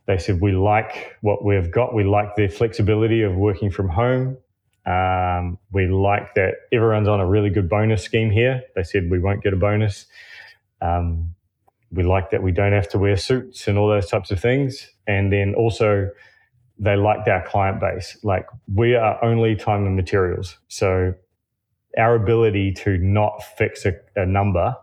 they 0.07 0.19
said 0.19 0.41
we 0.41 0.53
like 0.53 1.17
what 1.21 1.45
we've 1.45 1.71
got. 1.71 1.95
We 1.95 2.05
like 2.05 2.37
the 2.37 2.49
flexibility 2.49 3.23
of 3.23 3.35
working 3.37 3.71
from 3.71 3.89
home. 3.89 4.39
Um, 4.87 5.59
we 5.73 5.87
like 5.87 6.35
that 6.35 6.55
everyone's 6.73 7.09
on 7.09 7.21
a 7.21 7.27
really 7.27 7.51
good 7.51 7.69
bonus 7.71 8.03
scheme 8.03 8.31
here. 8.31 8.63
They 8.75 8.83
said 8.83 9.11
we 9.11 9.19
won't 9.19 9.43
get 9.43 9.53
a 9.53 9.57
bonus. 9.57 10.07
Um, 10.85 11.35
we 11.91 12.03
like 12.03 12.31
that 12.31 12.43
we 12.43 12.53
don't 12.53 12.73
have 12.73 12.89
to 12.91 12.99
wear 12.99 13.17
suits 13.17 13.69
and 13.69 13.79
all 13.79 13.89
those 13.89 14.09
types 14.09 14.31
of 14.31 14.41
things. 14.41 14.89
And 15.07 15.33
then 15.33 15.55
also, 15.55 16.11
they 16.79 16.97
liked 16.97 17.29
our 17.29 17.47
client 17.47 17.81
base. 17.81 18.19
Like 18.23 18.47
we 18.73 18.95
are 18.95 19.23
only 19.25 19.55
time 19.55 19.87
and 19.87 19.97
materials. 19.97 20.59
So 20.69 21.15
our 21.97 22.17
ability 22.17 22.73
to 22.73 22.99
not 22.99 23.43
fix 23.57 23.87
a, 23.87 23.95
a, 24.17 24.27
number 24.27 24.75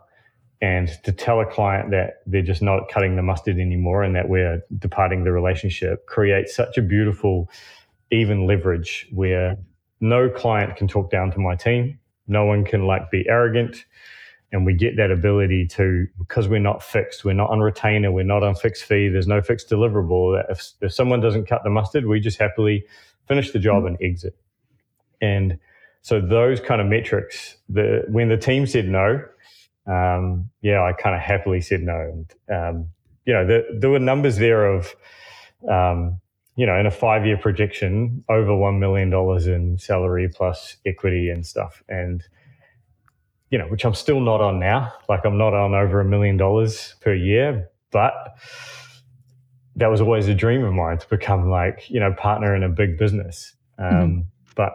and 0.62 0.88
to 1.04 1.12
tell 1.12 1.40
a 1.40 1.46
client 1.46 1.90
that 1.90 2.22
they're 2.24 2.40
just 2.40 2.62
not 2.62 2.88
cutting 2.88 3.16
the 3.16 3.22
mustard 3.22 3.58
anymore 3.58 4.02
and 4.02 4.16
that 4.16 4.28
we're 4.28 4.62
departing 4.78 5.24
the 5.24 5.32
relationship 5.32 6.06
creates 6.06 6.56
such 6.56 6.78
a 6.78 6.82
beautiful, 6.82 7.50
even 8.10 8.46
leverage 8.46 9.06
where 9.12 9.58
no 10.00 10.30
client 10.30 10.76
can 10.76 10.88
talk 10.88 11.10
down 11.10 11.30
to 11.32 11.38
my 11.38 11.54
team. 11.54 11.98
No 12.26 12.46
one 12.46 12.64
can 12.64 12.86
like 12.86 13.10
be 13.10 13.28
arrogant 13.28 13.84
and 14.52 14.66
we 14.66 14.74
get 14.74 14.96
that 14.96 15.10
ability 15.10 15.66
to 15.66 16.06
because 16.18 16.46
we're 16.46 16.60
not 16.60 16.82
fixed 16.82 17.24
we're 17.24 17.32
not 17.32 17.50
on 17.50 17.60
retainer 17.60 18.12
we're 18.12 18.22
not 18.22 18.42
on 18.42 18.54
fixed 18.54 18.84
fee 18.84 19.08
there's 19.08 19.26
no 19.26 19.40
fixed 19.40 19.68
deliverable. 19.70 20.42
If, 20.50 20.72
if 20.80 20.92
someone 20.92 21.20
doesn't 21.20 21.46
cut 21.46 21.62
the 21.64 21.70
mustard 21.70 22.06
we 22.06 22.20
just 22.20 22.38
happily 22.38 22.84
finish 23.26 23.52
the 23.52 23.58
job 23.58 23.84
and 23.86 23.96
exit. 24.00 24.36
And 25.20 25.58
so 26.02 26.20
those 26.20 26.60
kind 26.60 26.80
of 26.80 26.86
metrics 26.86 27.56
the 27.68 28.04
when 28.08 28.28
the 28.28 28.36
team 28.36 28.66
said 28.66 28.86
no 28.86 29.24
um, 29.86 30.50
yeah 30.60 30.82
i 30.82 30.92
kind 30.92 31.16
of 31.16 31.22
happily 31.22 31.60
said 31.60 31.82
no. 31.82 31.96
And 31.96 32.34
um, 32.54 32.88
you 33.24 33.32
know 33.32 33.46
the, 33.46 33.64
there 33.78 33.90
were 33.90 33.98
numbers 33.98 34.36
there 34.36 34.66
of 34.66 34.94
um, 35.68 36.20
you 36.56 36.66
know 36.66 36.78
in 36.78 36.86
a 36.86 36.90
five 36.90 37.24
year 37.24 37.38
projection 37.38 38.24
over 38.28 38.50
$1 38.50 38.78
million 38.78 39.12
in 39.48 39.78
salary 39.78 40.28
plus 40.28 40.76
equity 40.84 41.30
and 41.30 41.46
stuff. 41.46 41.82
And 41.88 42.22
you 43.52 43.58
know, 43.58 43.66
which 43.66 43.84
I'm 43.84 43.94
still 43.94 44.18
not 44.18 44.40
on 44.40 44.58
now. 44.58 44.92
Like 45.10 45.20
I'm 45.26 45.36
not 45.36 45.52
on 45.52 45.74
over 45.74 46.00
a 46.00 46.04
million 46.04 46.38
dollars 46.38 46.94
per 47.02 47.14
year, 47.14 47.68
but 47.90 48.14
that 49.76 49.88
was 49.88 50.00
always 50.00 50.26
a 50.26 50.34
dream 50.34 50.64
of 50.64 50.72
mine 50.72 50.96
to 50.98 51.08
become 51.08 51.50
like, 51.50 51.88
you 51.90 52.00
know, 52.00 52.14
partner 52.14 52.56
in 52.56 52.62
a 52.62 52.70
big 52.70 52.98
business. 52.98 53.54
Um, 53.78 53.86
mm-hmm. 53.86 54.20
But 54.54 54.72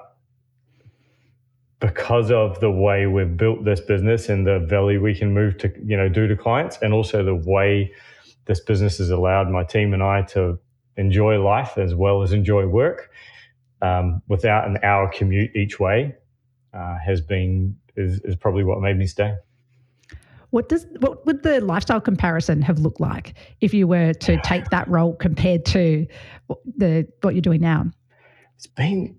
because 1.79 2.29
of 2.29 2.59
the 2.59 2.69
way 2.69 3.07
we've 3.07 3.35
built 3.35 3.65
this 3.65 3.81
business 3.81 4.29
and 4.29 4.45
the 4.45 4.59
value 4.59 5.01
we 5.01 5.15
can 5.15 5.33
move 5.33 5.57
to, 5.57 5.73
you 5.83 5.97
know, 5.97 6.07
do 6.07 6.27
to 6.27 6.35
clients, 6.37 6.77
and 6.83 6.93
also 6.93 7.23
the 7.23 7.35
way 7.35 7.91
this 8.45 8.59
business 8.59 8.99
has 8.99 9.09
allowed 9.09 9.49
my 9.49 9.63
team 9.63 9.93
and 9.93 10.03
I 10.03 10.21
to 10.33 10.59
enjoy 10.97 11.41
life 11.43 11.79
as 11.79 11.95
well 11.95 12.21
as 12.21 12.31
enjoy 12.31 12.67
work 12.67 13.09
um, 13.81 14.21
without 14.27 14.67
an 14.67 14.77
hour 14.83 15.11
commute 15.11 15.55
each 15.55 15.79
way 15.79 16.15
uh, 16.73 16.97
has 17.03 17.21
been 17.21 17.75
is, 17.97 18.21
is 18.23 18.35
probably 18.35 18.63
what 18.63 18.81
made 18.81 18.97
me 18.97 19.07
stay. 19.07 19.35
What 20.51 20.69
does 20.69 20.85
what 20.99 21.25
would 21.25 21.43
the 21.43 21.59
lifestyle 21.59 21.99
comparison 21.99 22.61
have 22.61 22.79
looked 22.79 23.01
like 23.01 23.33
if 23.59 23.73
you 23.73 23.87
were 23.87 24.13
to 24.13 24.39
take 24.43 24.69
that 24.69 24.87
role 24.87 25.13
compared 25.15 25.65
to 25.65 26.07
the 26.77 27.07
what 27.21 27.35
you're 27.35 27.41
doing 27.41 27.61
now? 27.61 27.85
It's 28.55 28.67
been 28.67 29.17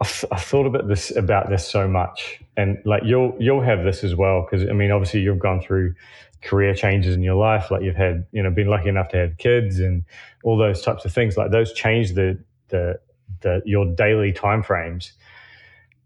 I've, 0.00 0.24
I've, 0.32 0.42
thought 0.42 0.66
about 0.66 0.88
this 0.88 1.14
about 1.14 1.50
this 1.50 1.68
so 1.68 1.86
much, 1.86 2.40
and 2.56 2.78
like 2.86 3.02
you'll 3.04 3.36
you'll 3.38 3.62
have 3.62 3.84
this 3.84 4.02
as 4.02 4.14
well 4.14 4.46
because 4.50 4.68
I 4.68 4.72
mean, 4.72 4.90
obviously 4.90 5.20
you've 5.20 5.38
gone 5.38 5.60
through 5.60 5.94
career 6.42 6.74
changes 6.74 7.14
in 7.14 7.22
your 7.22 7.34
life, 7.34 7.70
like 7.70 7.82
you've 7.82 7.96
had 7.96 8.26
you 8.32 8.42
know 8.42 8.50
been 8.50 8.68
lucky 8.68 8.88
enough 8.88 9.08
to 9.10 9.18
have 9.18 9.36
kids 9.36 9.78
and 9.78 10.04
all 10.42 10.56
those 10.56 10.80
types 10.80 11.04
of 11.04 11.12
things. 11.12 11.36
Like 11.36 11.50
those 11.50 11.72
change 11.74 12.14
the 12.14 12.42
the, 12.68 12.98
the 13.42 13.60
your 13.66 13.86
daily 13.94 14.32
time 14.32 14.62
frames. 14.62 15.12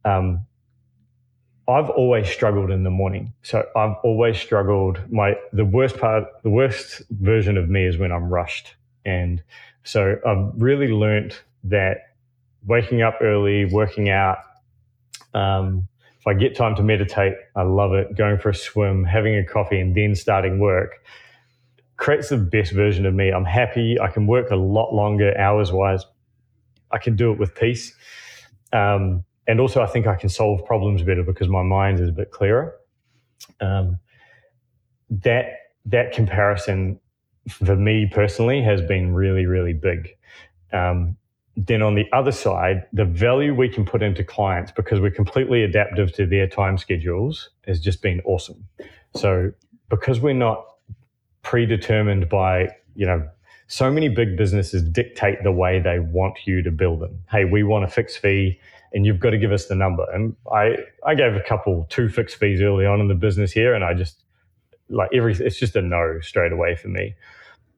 Um, 0.05 0.45
I've 1.67 1.89
always 1.91 2.29
struggled 2.29 2.71
in 2.71 2.85
the 2.85 2.91
morning. 2.91 3.33
So 3.43 3.67
I've 3.75 3.97
always 4.05 4.39
struggled. 4.39 5.01
My 5.11 5.37
the 5.53 5.65
worst 5.65 5.99
part, 5.99 6.25
the 6.43 6.51
worst 6.51 7.03
version 7.11 7.57
of 7.57 7.69
me 7.69 7.87
is 7.87 7.97
when 7.97 8.13
I'm 8.13 8.29
rushed. 8.29 8.75
And 9.07 9.43
so 9.83 10.17
I've 10.27 10.51
really 10.57 10.89
learnt 10.89 11.43
that 11.65 11.99
waking 12.67 13.03
up 13.03 13.19
early, 13.21 13.65
working 13.67 14.09
out, 14.11 14.39
um, 15.35 15.89
if 16.19 16.27
I 16.27 16.33
get 16.33 16.57
time 16.57 16.75
to 16.77 16.83
meditate, 16.83 17.35
I 17.55 17.63
love 17.63 17.93
it. 17.93 18.17
Going 18.17 18.39
for 18.39 18.49
a 18.49 18.55
swim, 18.55 19.05
having 19.05 19.37
a 19.37 19.45
coffee, 19.45 19.79
and 19.79 19.95
then 19.95 20.15
starting 20.15 20.59
work 20.59 21.05
creates 21.99 22.31
the 22.31 22.39
best 22.39 22.73
version 22.73 23.05
of 23.05 23.13
me. 23.13 23.31
I'm 23.31 23.45
happy. 23.45 24.01
I 24.01 24.09
can 24.09 24.27
work 24.27 24.51
a 24.51 24.57
lot 24.57 24.95
longer 24.95 25.37
hours 25.39 25.71
wise. 25.71 26.03
I 26.91 26.99
can 26.99 27.15
do 27.15 27.31
it 27.31 27.39
with 27.39 27.55
peace. 27.55 27.95
Um, 28.73 29.25
and 29.47 29.61
also 29.61 29.83
I 29.83 29.87
think 29.87 30.07
I 30.07 30.17
can 30.17 30.29
solve 30.29 30.65
problems 30.65 31.03
better 31.03 31.23
because 31.23 31.49
my 31.49 31.63
mind 31.63 32.01
is 32.01 32.09
a 32.09 32.13
bit 32.13 32.31
clearer. 32.31 32.77
Um, 33.61 33.99
that 35.11 35.47
that 35.87 36.13
comparison 36.13 36.99
for 37.49 37.77
me 37.77 38.09
personally 38.11 38.63
has 38.63 38.81
been 38.81 39.15
really 39.15 39.47
really 39.47 39.75
big. 39.75 40.17
Um, 40.73 41.17
then 41.57 41.83
on 41.83 41.95
the 41.95 42.07
other 42.13 42.33
side, 42.33 42.85
the 42.93 43.05
value 43.05 43.55
we 43.55 43.69
can 43.69 43.85
put 43.85 44.03
into 44.03 44.25
clients 44.25 44.73
because 44.73 45.01
we're 45.01 45.11
completely 45.13 45.63
adaptive 45.63 46.13
to 46.15 46.27
their 46.27 46.49
time 46.49 46.77
schedules 46.79 47.51
has 47.65 47.79
just 47.81 48.03
been 48.03 48.21
awesome. 48.25 48.67
So 49.15 49.53
because 49.89 50.19
we're 50.19 50.35
not 50.35 50.65
predetermined 51.43 52.29
by 52.29 52.71
you 52.97 53.07
know 53.07 53.29
so 53.67 53.91
many 53.91 54.09
big 54.09 54.37
businesses 54.37 54.83
dictate 54.83 55.43
the 55.43 55.53
way 55.53 55.81
they 55.81 55.99
want 55.99 56.39
you 56.47 56.63
to 56.63 56.71
build 56.71 57.01
them. 57.01 57.19
Hey, 57.31 57.45
we 57.45 57.63
want 57.63 57.85
a 57.85 57.89
fixed 57.89 58.19
fee 58.19 58.59
and 58.95 59.05
you've 59.05 59.19
got 59.19 59.31
to 59.31 59.39
give 59.39 59.53
us 59.53 59.67
the 59.67 59.75
number. 59.75 60.07
And 60.15 60.37
I, 60.53 60.77
I 61.05 61.15
gave 61.17 61.35
a 61.35 61.41
couple, 61.41 61.87
two 61.91 62.09
fixed 62.09 62.37
fees 62.37 62.63
early 62.63 62.87
on 62.87 63.01
in 63.01 63.09
the 63.09 63.15
business 63.15 63.53
here, 63.53 63.75
and 63.75 63.85
I 63.85 63.93
just 63.93 64.23
like 64.89 65.11
every, 65.13 65.35
it's 65.35 65.59
just 65.59 65.75
a 65.77 65.83
no 65.83 66.21
straight 66.21 66.53
away 66.53 66.77
for 66.77 66.89
me. 66.89 67.17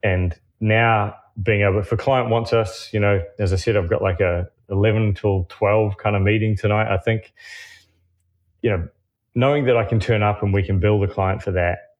And 0.03 0.39
now 0.61 1.17
being 1.43 1.63
able, 1.63 1.79
if 1.79 1.91
a 1.91 1.97
client 1.97 2.29
wants 2.29 2.53
us, 2.53 2.91
you 2.93 3.01
know, 3.01 3.23
as 3.39 3.53
I 3.53 3.57
said, 3.57 3.77
I've 3.77 3.89
got 3.89 4.03
like 4.03 4.21
a 4.21 4.49
11 4.71 5.15
till 5.15 5.47
12 5.49 5.97
kind 5.97 6.17
of 6.17 6.23
meeting 6.23 6.57
tonight. 6.57 6.93
I 6.93 6.99
think, 6.99 7.33
you 8.63 8.71
know, 8.71 8.89
knowing 9.35 9.65
that 9.67 9.77
I 9.77 9.85
can 9.85 10.01
turn 10.01 10.23
up 10.23 10.43
and 10.43 10.53
we 10.53 10.63
can 10.63 10.81
bill 10.81 11.01
the 11.01 11.09
client 11.09 11.43
for 11.43 11.53
that, 11.53 11.95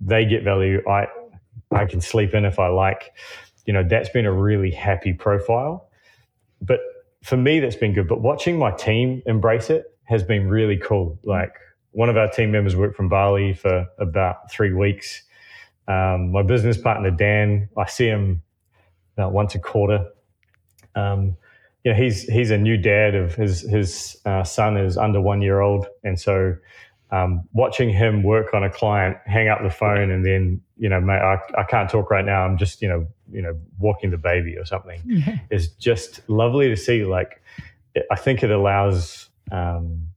they 0.00 0.24
get 0.24 0.42
value. 0.42 0.82
I, 0.88 1.06
I 1.70 1.86
can 1.86 2.00
sleep 2.00 2.34
in 2.34 2.44
if 2.44 2.58
I 2.58 2.68
like. 2.68 3.12
You 3.64 3.72
know, 3.72 3.82
that's 3.82 4.08
been 4.10 4.26
a 4.26 4.32
really 4.32 4.70
happy 4.70 5.12
profile. 5.12 5.88
But 6.60 6.80
for 7.22 7.36
me, 7.36 7.60
that's 7.60 7.76
been 7.76 7.94
good. 7.94 8.08
But 8.08 8.20
watching 8.20 8.58
my 8.58 8.70
team 8.70 9.22
embrace 9.26 9.70
it 9.70 9.84
has 10.04 10.22
been 10.22 10.48
really 10.48 10.76
cool. 10.78 11.18
Like 11.22 11.52
one 11.92 12.08
of 12.08 12.16
our 12.16 12.28
team 12.28 12.50
members 12.50 12.76
worked 12.76 12.96
from 12.96 13.08
Bali 13.08 13.52
for 13.52 13.86
about 13.98 14.50
three 14.50 14.72
weeks. 14.72 15.22
Um, 15.86 16.32
my 16.32 16.42
business 16.42 16.78
partner 16.78 17.10
Dan, 17.10 17.68
I 17.76 17.86
see 17.86 18.06
him 18.06 18.42
about 19.16 19.32
once 19.32 19.54
a 19.54 19.58
quarter. 19.58 20.06
Um, 20.94 21.36
you 21.84 21.92
know, 21.92 21.96
he's 21.96 22.22
he's 22.24 22.50
a 22.50 22.58
new 22.58 22.76
dad 22.76 23.14
of 23.14 23.34
his 23.34 23.62
his 23.62 24.16
uh, 24.24 24.44
son 24.44 24.76
is 24.76 24.96
under 24.96 25.20
one 25.20 25.40
year 25.40 25.60
old, 25.60 25.86
and 26.04 26.18
so 26.20 26.56
um, 27.10 27.44
watching 27.52 27.90
him 27.90 28.22
work 28.22 28.52
on 28.52 28.64
a 28.64 28.70
client, 28.70 29.16
hang 29.26 29.48
up 29.48 29.62
the 29.62 29.70
phone, 29.70 30.10
and 30.10 30.24
then 30.24 30.60
you 30.78 30.88
know, 30.88 31.00
mate, 31.00 31.20
I, 31.20 31.38
I 31.58 31.64
can't 31.64 31.90
talk 31.90 32.10
right 32.10 32.24
now. 32.24 32.44
I'm 32.44 32.56
just 32.56 32.80
you 32.82 32.88
know, 32.88 33.06
you 33.30 33.42
know, 33.42 33.58
walking 33.78 34.10
the 34.10 34.18
baby 34.18 34.56
or 34.56 34.64
something 34.64 35.00
yeah. 35.04 35.38
is 35.50 35.68
just 35.68 36.28
lovely 36.28 36.68
to 36.68 36.76
see. 36.76 37.04
Like, 37.04 37.42
I 38.10 38.16
think 38.16 38.42
it 38.42 38.50
allows 38.50 39.28
um, 39.50 40.08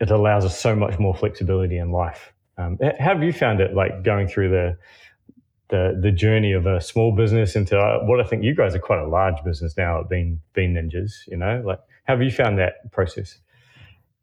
it 0.00 0.10
allows 0.10 0.44
us 0.44 0.58
so 0.58 0.74
much 0.74 0.98
more 0.98 1.14
flexibility 1.14 1.78
in 1.78 1.92
life. 1.92 2.32
Um, 2.56 2.78
have 2.98 3.22
you 3.22 3.32
found 3.32 3.60
it 3.60 3.74
like 3.74 4.02
going 4.02 4.26
through 4.26 4.50
the 4.50 4.78
the 5.68 5.98
the 6.00 6.10
journey 6.10 6.52
of 6.52 6.66
a 6.66 6.80
small 6.80 7.12
business 7.12 7.54
into 7.54 7.78
uh, 7.78 8.00
what 8.04 8.20
I 8.20 8.24
think 8.24 8.42
you 8.42 8.54
guys 8.54 8.74
are 8.74 8.80
quite 8.80 9.00
a 9.00 9.06
large 9.06 9.42
business 9.44 9.76
now 9.76 10.00
at 10.00 10.08
being 10.08 10.40
Bean 10.54 10.74
Ninjas? 10.74 11.26
You 11.26 11.36
know, 11.36 11.62
like 11.64 11.80
how 12.04 12.14
have 12.14 12.22
you 12.22 12.30
found 12.30 12.58
that 12.58 12.90
process? 12.90 13.38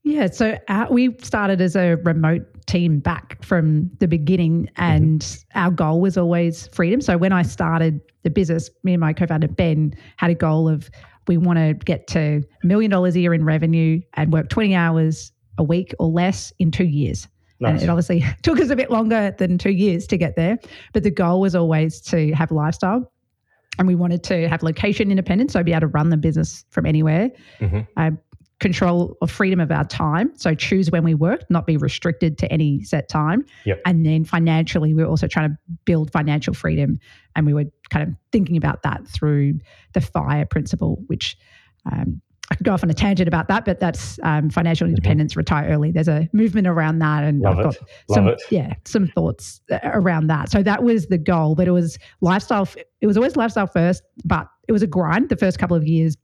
Yeah, 0.05 0.27
so 0.27 0.55
our, 0.67 0.87
we 0.91 1.17
started 1.23 1.59
as 1.61 1.75
a 1.75 1.95
remote 1.95 2.45
team 2.67 2.99
back 2.99 3.43
from 3.43 3.89
the 3.97 4.07
beginning, 4.07 4.69
and 4.75 5.21
mm-hmm. 5.21 5.59
our 5.59 5.71
goal 5.71 5.99
was 5.99 6.15
always 6.15 6.67
freedom. 6.67 7.01
So 7.01 7.17
when 7.17 7.33
I 7.33 7.41
started 7.41 7.99
the 8.21 8.29
business, 8.29 8.69
me 8.83 8.93
and 8.93 9.01
my 9.01 9.13
co-founder 9.13 9.47
Ben 9.47 9.95
had 10.17 10.29
a 10.29 10.35
goal 10.35 10.69
of 10.69 10.91
we 11.27 11.37
want 11.37 11.57
to 11.57 11.73
get 11.73 12.05
to 12.09 12.43
a 12.63 12.67
million 12.67 12.91
dollars 12.91 13.15
a 13.15 13.19
year 13.19 13.33
in 13.33 13.45
revenue 13.45 13.99
and 14.13 14.31
work 14.31 14.47
20 14.49 14.75
hours 14.75 15.31
a 15.57 15.63
week 15.63 15.91
or 15.97 16.07
less 16.07 16.53
in 16.59 16.69
two 16.69 16.85
years. 16.85 17.27
Nice. 17.59 17.71
And 17.73 17.81
it 17.81 17.89
obviously 17.89 18.23
took 18.43 18.59
us 18.59 18.69
a 18.69 18.75
bit 18.75 18.91
longer 18.91 19.33
than 19.39 19.57
two 19.57 19.71
years 19.71 20.05
to 20.07 20.17
get 20.17 20.35
there, 20.35 20.59
but 20.93 21.01
the 21.01 21.09
goal 21.09 21.41
was 21.41 21.55
always 21.55 21.99
to 22.01 22.31
have 22.33 22.51
lifestyle 22.51 23.11
and 23.79 23.87
we 23.87 23.95
wanted 23.95 24.23
to 24.25 24.47
have 24.47 24.61
location 24.61 25.09
independence, 25.09 25.53
so 25.53 25.59
I'd 25.59 25.65
be 25.65 25.71
able 25.71 25.81
to 25.81 25.87
run 25.87 26.09
the 26.09 26.17
business 26.17 26.63
from 26.69 26.85
anywhere. 26.85 27.31
Mm-hmm. 27.59 27.79
Uh, 27.97 28.11
control 28.65 29.15
or 29.21 29.27
freedom 29.27 29.59
of 29.59 29.69
our 29.69 29.83
time. 29.83 30.31
So 30.37 30.55
choose 30.55 30.89
when 30.89 31.03
we 31.03 31.13
work, 31.13 31.41
not 31.51 31.67
be 31.67 31.77
restricted 31.77 32.35
to 32.39 32.51
any 32.51 32.81
set 32.81 33.07
time. 33.07 33.45
Yep. 33.65 33.79
And 33.85 34.03
then 34.03 34.25
financially, 34.25 34.95
we 34.95 35.03
are 35.03 35.07
also 35.07 35.27
trying 35.27 35.51
to 35.51 35.57
build 35.85 36.11
financial 36.11 36.55
freedom. 36.55 36.99
And 37.35 37.45
we 37.45 37.53
were 37.53 37.65
kind 37.91 38.09
of 38.09 38.15
thinking 38.31 38.57
about 38.57 38.81
that 38.81 39.07
through 39.07 39.59
the 39.93 40.01
FIRE 40.01 40.47
principle, 40.47 41.03
which 41.05 41.37
um, 41.91 42.19
I 42.49 42.55
could 42.55 42.65
go 42.65 42.73
off 42.73 42.83
on 42.83 42.89
a 42.89 42.93
tangent 42.95 43.27
about 43.27 43.47
that, 43.49 43.65
but 43.65 43.79
that's 43.79 44.19
um, 44.23 44.49
financial 44.49 44.85
mm-hmm. 44.85 44.95
independence, 44.95 45.33
mm-hmm. 45.33 45.41
retire 45.41 45.69
early. 45.69 45.91
There's 45.91 46.07
a 46.07 46.27
movement 46.33 46.65
around 46.65 46.97
that, 46.99 47.23
and 47.23 47.41
Love 47.41 47.57
I've 47.57 47.63
got 47.65 47.75
it. 47.75 47.81
some, 48.09 48.35
yeah, 48.49 48.73
some 48.85 49.07
thoughts 49.09 49.61
uh, 49.71 49.77
around 49.83 50.25
that. 50.27 50.49
So 50.49 50.63
that 50.63 50.83
was 50.83 51.05
the 51.05 51.19
goal, 51.19 51.53
but 51.53 51.67
it 51.67 51.71
was 51.71 51.99
lifestyle. 52.21 52.67
It 53.01 53.05
was 53.05 53.15
always 53.15 53.35
lifestyle 53.35 53.67
first, 53.67 54.01
but 54.23 54.47
it 54.67 54.71
was 54.71 54.81
a 54.81 54.87
grind 54.87 55.29
the 55.29 55.37
first 55.37 55.59
couple 55.59 55.77
of 55.77 55.87
years 55.87 56.17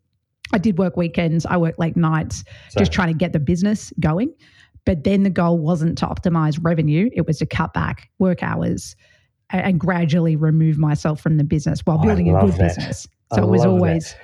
I 0.54 0.58
did 0.58 0.78
work 0.78 0.98
weekends, 0.98 1.46
I 1.46 1.58
worked 1.58 1.80
late 1.80 1.96
nights, 1.96 2.44
just 2.78 2.92
trying 2.92 3.08
to 3.08 3.14
get 3.14 3.34
the 3.34 3.40
business 3.40 3.94
going. 4.00 4.34
But 4.86 5.04
then 5.04 5.24
the 5.24 5.30
goal 5.30 5.60
wasn't 5.60 5.98
to 6.00 6.08
optimize 6.08 6.60
revenue, 6.62 7.10
it 7.14 7.28
was 7.28 7.38
to 7.40 7.46
cut 7.46 7.74
back 7.74 8.10
work 8.20 8.44
hours 8.44 8.96
and, 9.52 9.62
and 9.62 9.80
gradually 9.80 10.36
remove 10.36 10.78
myself 10.78 11.22
from 11.22 11.38
the 11.38 11.44
business 11.44 11.82
while 11.82 12.00
oh, 12.00 12.04
building 12.04 12.36
a 12.36 12.40
good 12.42 12.54
that. 12.54 12.76
business. 12.76 13.08
So 13.34 13.42
I 13.42 13.46
it 13.46 13.48
was 13.48 13.66
always 13.66 14.16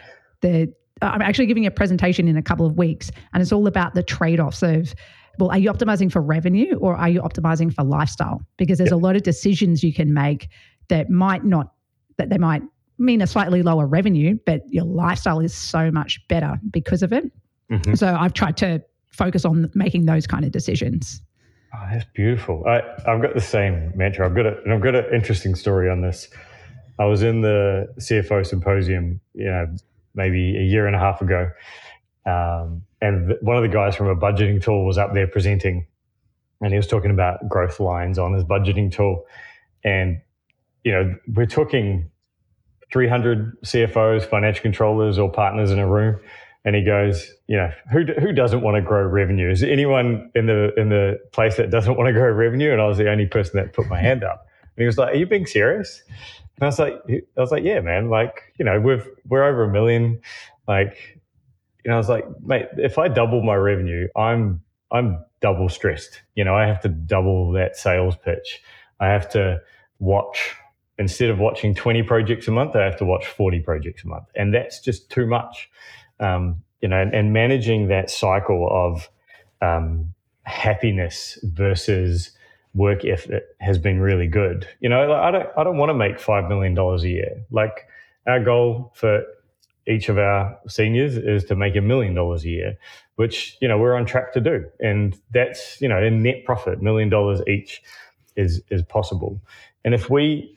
that. 0.42 0.50
the 0.66 0.74
I'm 1.02 1.22
actually 1.22 1.46
giving 1.46 1.68
a 1.68 1.72
presentation 1.72 2.28
in 2.28 2.38
a 2.38 2.42
couple 2.42 2.66
of 2.66 2.76
weeks, 2.76 3.12
and 3.32 3.42
it's 3.42 3.52
all 3.52 3.68
about 3.68 3.94
the 3.94 4.02
trade 4.02 4.40
offs 4.40 4.64
of 4.64 4.96
well, 5.40 5.52
are 5.52 5.58
you 5.58 5.72
optimizing 5.72 6.12
for 6.12 6.22
revenue 6.22 6.76
or 6.78 6.96
are 6.96 7.10
you 7.10 7.22
optimizing 7.22 7.74
for 7.74 7.84
lifestyle? 7.84 8.42
Because 8.58 8.78
there's 8.78 8.90
yep. 8.90 9.00
a 9.00 9.04
lot 9.04 9.16
of 9.16 9.24
decisions 9.24 9.84
you 9.84 9.94
can 9.94 10.14
make 10.14 10.50
that 10.90 11.10
might 11.10 11.44
not, 11.44 11.74
that 12.18 12.30
they 12.30 12.38
might 12.38 12.64
mean 12.98 13.22
a 13.22 13.28
slightly 13.28 13.62
lower 13.62 13.86
revenue, 13.86 14.38
but 14.46 14.62
your 14.70 14.86
lifestyle 14.86 15.40
is 15.40 15.54
so 15.54 15.92
much 15.92 16.26
better 16.28 16.60
because 16.72 17.04
of 17.04 17.14
it. 17.14 17.32
Mm-hmm. 17.72 17.96
So 17.96 18.16
I've 18.16 18.34
tried 18.34 18.58
to 18.58 18.84
focus 19.10 19.46
on 19.46 19.70
making 19.74 20.06
those 20.06 20.28
kind 20.28 20.46
of 20.46 20.52
decisions. 20.52 21.22
Oh, 21.74 21.88
that's 21.92 22.06
beautiful. 22.14 22.64
I, 22.66 22.82
I've 23.06 23.22
got 23.22 23.34
the 23.34 23.42
same 23.42 23.92
mantra. 23.96 24.26
I've 24.26 24.36
got 24.36 24.46
a, 24.46 24.62
and 24.64 24.74
I've 24.74 24.82
got 24.82 24.96
an 24.96 25.06
interesting 25.14 25.56
story 25.56 25.90
on 25.90 26.02
this. 26.02 26.30
I 27.00 27.06
was 27.06 27.24
in 27.24 27.42
the 27.42 27.94
CFO 28.00 28.46
symposium, 28.46 29.20
you 29.34 29.46
know, 29.46 29.68
maybe 30.16 30.58
a 30.58 30.64
year 30.64 30.88
and 30.88 30.96
a 30.96 31.00
half 31.00 31.22
ago, 31.22 31.52
um, 32.26 32.84
and 33.02 33.36
one 33.42 33.56
of 33.56 33.62
the 33.62 33.70
guys 33.70 33.96
from 33.96 34.08
a 34.08 34.16
budgeting 34.16 34.62
tool 34.62 34.86
was 34.86 34.98
up 34.98 35.14
there 35.14 35.28
presenting, 35.28 35.86
and 36.62 36.72
he 36.72 36.78
was 36.78 36.88
talking 36.88 37.12
about 37.12 37.48
growth 37.48 37.80
lines 37.80 38.18
on 38.18 38.34
his 38.34 38.44
budgeting 38.44 38.92
tool, 38.92 39.26
and 39.84 40.20
you 40.84 40.92
know, 40.92 41.16
we're 41.36 41.46
talking 41.46 42.10
300 42.92 43.62
CFOs, 43.62 44.26
financial 44.30 44.62
controllers, 44.62 45.18
or 45.18 45.32
partners 45.32 45.72
in 45.72 45.80
a 45.80 45.88
room. 45.88 46.20
And 46.66 46.76
he 46.76 46.84
goes, 46.84 47.32
you 47.48 47.56
know, 47.56 47.72
who, 47.92 48.04
who 48.20 48.34
doesn't 48.34 48.62
want 48.62 48.76
to 48.76 48.82
grow 48.82 49.06
revenue? 49.06 49.50
Is 49.50 49.64
anyone 49.64 50.30
in 50.36 50.48
the 50.48 50.74
in 50.76 50.90
the 50.90 51.20
place 51.32 51.56
that 51.56 51.70
doesn't 51.70 51.96
want 51.96 52.08
to 52.08 52.14
grow 52.14 52.30
revenue? 52.32 52.74
And 52.74 52.82
I 52.82 52.88
was 52.88 52.98
the 52.98 53.10
only 53.10 53.26
person 53.26 53.58
that 53.58 53.74
put 53.74 53.88
my 53.88 54.00
hand 54.00 54.24
up. 54.24 54.46
And 54.76 54.84
he 54.84 54.86
was 54.86 54.98
like, 54.98 55.14
"Are 55.14 55.18
you 55.18 55.26
being 55.26 55.46
serious?" 55.46 56.04
And 56.58 56.64
I 56.64 56.66
was 56.66 56.80
like, 56.80 56.94
"I 57.10 57.40
was 57.40 57.52
like, 57.52 57.64
yeah, 57.64 57.80
man. 57.80 58.10
Like, 58.10 58.54
you 58.60 58.66
know, 58.66 58.82
we've 58.82 59.08
we're 59.28 59.44
over 59.44 59.64
a 59.64 59.72
million. 59.72 60.20
Like, 60.68 61.20
you 61.86 61.90
know, 61.90 61.96
I 61.96 61.98
was 61.98 62.10
like, 62.10 62.26
mate, 62.42 62.66
if 62.78 62.98
I 62.98 63.08
double 63.08 63.42
my 63.42 63.56
revenue, 63.56 64.08
I'm 64.18 64.62
I'm 64.92 65.24
double 65.40 65.70
stressed. 65.70 66.22
You 66.36 66.44
know, 66.44 66.56
I 66.56 66.68
have 66.68 66.82
to 66.82 66.90
double 66.90 67.52
that 67.54 67.78
sales 67.78 68.16
pitch. 68.18 68.62
I 69.00 69.08
have 69.08 69.30
to 69.32 69.62
watch 70.00 70.56
instead 71.00 71.30
of 71.30 71.40
watching 71.40 71.76
20 71.76 72.04
projects 72.04 72.48
a 72.48 72.52
month, 72.52 72.76
I 72.76 72.84
have 72.84 72.98
to 72.98 73.06
watch 73.06 73.28
40 73.28 73.60
projects 73.62 74.04
a 74.04 74.08
month. 74.08 74.26
And 74.36 74.54
that's 74.54 74.80
just 74.80 75.10
too 75.10 75.28
much. 75.28 75.70
Um, 76.20 76.64
you 76.82 76.88
know, 76.88 77.02
and, 77.02 77.14
and 77.14 77.34
managing 77.34 77.88
that 77.88 78.10
cycle 78.10 78.68
of 78.72 79.10
um, 79.62 80.14
happiness 80.44 81.40
versus 81.44 82.32
work 82.74 83.04
effort 83.06 83.44
has 83.60 83.78
been 83.78 84.00
really 84.00 84.28
good. 84.28 84.68
You 84.80 84.90
know, 84.90 85.14
I 85.14 85.32
don't 85.32 85.48
I 85.58 85.64
don't 85.64 85.78
want 85.78 85.90
to 85.90 85.94
make 85.94 86.20
five 86.20 86.48
million 86.48 86.74
dollars 86.74 87.04
a 87.04 87.10
year. 87.10 87.44
Like 87.52 87.88
our 88.28 88.44
goal 88.44 88.92
for 88.96 89.24
each 89.88 90.10
of 90.10 90.18
our 90.18 90.58
seniors 90.68 91.18
is 91.18 91.44
to 91.46 91.56
make 91.56 91.76
a 91.76 91.82
million 91.82 92.14
dollars 92.14 92.44
a 92.44 92.50
year, 92.50 92.78
which 93.16 93.58
you 93.62 93.68
know 93.68 93.78
we're 93.78 93.96
on 93.96 94.06
track 94.06 94.34
to 94.34 94.42
do, 94.42 94.66
and 94.80 95.20
that's 95.32 95.82
you 95.82 95.88
know 95.88 96.02
in 96.02 96.22
net 96.22 96.46
profit, 96.46 96.82
million 96.82 97.10
dollars 97.10 97.42
each 97.48 97.82
is 98.36 98.62
is 98.70 98.84
possible. 98.84 99.42
And 99.84 99.94
if 99.94 100.10
we 100.10 100.57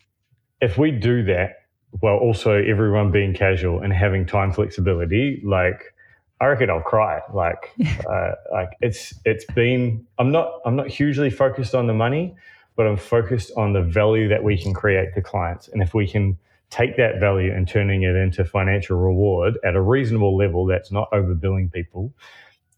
if 0.60 0.78
we 0.78 0.90
do 0.90 1.24
that 1.24 1.56
while 2.00 2.16
also 2.16 2.52
everyone 2.52 3.10
being 3.10 3.34
casual 3.34 3.80
and 3.80 3.92
having 3.92 4.26
time 4.26 4.52
flexibility, 4.52 5.40
like 5.44 5.94
I 6.40 6.46
reckon 6.46 6.70
I'll 6.70 6.80
cry. 6.80 7.20
Like, 7.32 7.72
uh, 8.08 8.32
like 8.52 8.70
it's 8.80 9.14
it's 9.24 9.44
been. 9.46 10.06
I'm 10.18 10.30
not 10.30 10.60
I'm 10.64 10.76
not 10.76 10.88
hugely 10.88 11.30
focused 11.30 11.74
on 11.74 11.86
the 11.86 11.94
money, 11.94 12.34
but 12.76 12.86
I'm 12.86 12.96
focused 12.96 13.52
on 13.56 13.72
the 13.72 13.82
value 13.82 14.28
that 14.28 14.42
we 14.42 14.56
can 14.56 14.72
create 14.72 15.14
to 15.14 15.22
clients. 15.22 15.68
And 15.68 15.82
if 15.82 15.94
we 15.94 16.06
can 16.06 16.38
take 16.70 16.96
that 16.96 17.18
value 17.18 17.52
and 17.52 17.68
turning 17.68 18.04
it 18.04 18.14
into 18.14 18.44
financial 18.44 18.96
reward 18.96 19.58
at 19.64 19.74
a 19.74 19.82
reasonable 19.82 20.36
level, 20.36 20.64
that's 20.66 20.92
not 20.92 21.10
overbilling 21.10 21.72
people. 21.72 22.14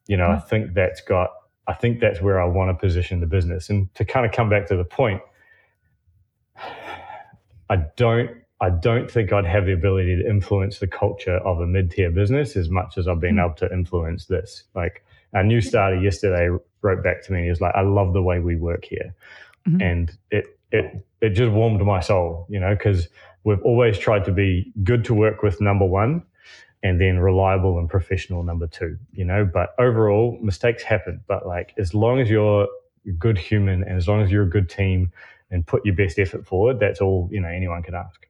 You 0.06 0.16
know, 0.16 0.28
mm. 0.28 0.36
I 0.36 0.40
think 0.40 0.74
that's 0.74 1.00
got. 1.00 1.30
I 1.68 1.74
think 1.74 2.00
that's 2.00 2.20
where 2.20 2.42
I 2.42 2.46
want 2.46 2.70
to 2.70 2.74
position 2.74 3.20
the 3.20 3.26
business. 3.26 3.70
And 3.70 3.94
to 3.94 4.04
kind 4.04 4.26
of 4.26 4.32
come 4.32 4.48
back 4.48 4.66
to 4.66 4.76
the 4.76 4.84
point, 4.84 5.22
I 7.70 7.76
don't 7.96 8.30
I 8.60 8.70
don't 8.70 9.10
think 9.10 9.32
I'd 9.32 9.44
have 9.44 9.66
the 9.66 9.72
ability 9.72 10.16
to 10.22 10.28
influence 10.28 10.78
the 10.78 10.86
culture 10.86 11.38
of 11.38 11.60
a 11.60 11.66
mid 11.66 11.90
tier 11.90 12.12
business 12.12 12.56
as 12.56 12.68
much 12.70 12.96
as 12.96 13.08
I've 13.08 13.18
been 13.18 13.36
mm. 13.36 13.44
able 13.44 13.54
to 13.56 13.72
influence 13.72 14.26
this. 14.26 14.62
Like 14.74 15.04
our 15.34 15.42
new 15.42 15.60
starter 15.60 16.00
yesterday 16.00 16.48
wrote 16.82 17.02
back 17.02 17.24
to 17.24 17.32
me 17.32 17.38
and 17.38 17.44
he 17.46 17.50
was 17.50 17.60
like, 17.60 17.74
I 17.74 17.80
love 17.80 18.12
the 18.12 18.22
way 18.22 18.38
we 18.38 18.54
work 18.56 18.84
here. 18.84 19.14
Mm-hmm. 19.68 19.82
And 19.82 20.18
it, 20.30 20.58
it, 20.70 21.06
it 21.20 21.30
just 21.30 21.50
warmed 21.50 21.80
my 21.84 22.00
soul, 22.00 22.46
you 22.48 22.60
know, 22.60 22.74
because 22.74 23.08
we've 23.44 23.62
always 23.62 23.98
tried 23.98 24.24
to 24.26 24.32
be 24.32 24.72
good 24.82 25.04
to 25.06 25.14
work 25.14 25.42
with, 25.42 25.60
number 25.60 25.84
one, 25.84 26.22
and 26.82 27.00
then 27.00 27.18
reliable 27.18 27.78
and 27.78 27.88
professional, 27.88 28.42
number 28.42 28.66
two, 28.66 28.98
you 29.12 29.24
know. 29.24 29.44
But 29.44 29.74
overall, 29.78 30.38
mistakes 30.42 30.82
happen. 30.82 31.20
But 31.26 31.46
like, 31.46 31.74
as 31.78 31.94
long 31.94 32.20
as 32.20 32.28
you're 32.28 32.68
a 33.06 33.12
good 33.12 33.38
human 33.38 33.82
and 33.82 33.96
as 33.96 34.08
long 34.08 34.20
as 34.20 34.30
you're 34.30 34.44
a 34.44 34.50
good 34.50 34.68
team 34.68 35.12
and 35.52 35.64
put 35.64 35.86
your 35.86 35.94
best 35.94 36.18
effort 36.18 36.44
forward, 36.44 36.80
that's 36.80 37.00
all, 37.00 37.28
you 37.30 37.40
know, 37.40 37.48
anyone 37.48 37.82
can 37.84 37.94
ask. 37.94 38.26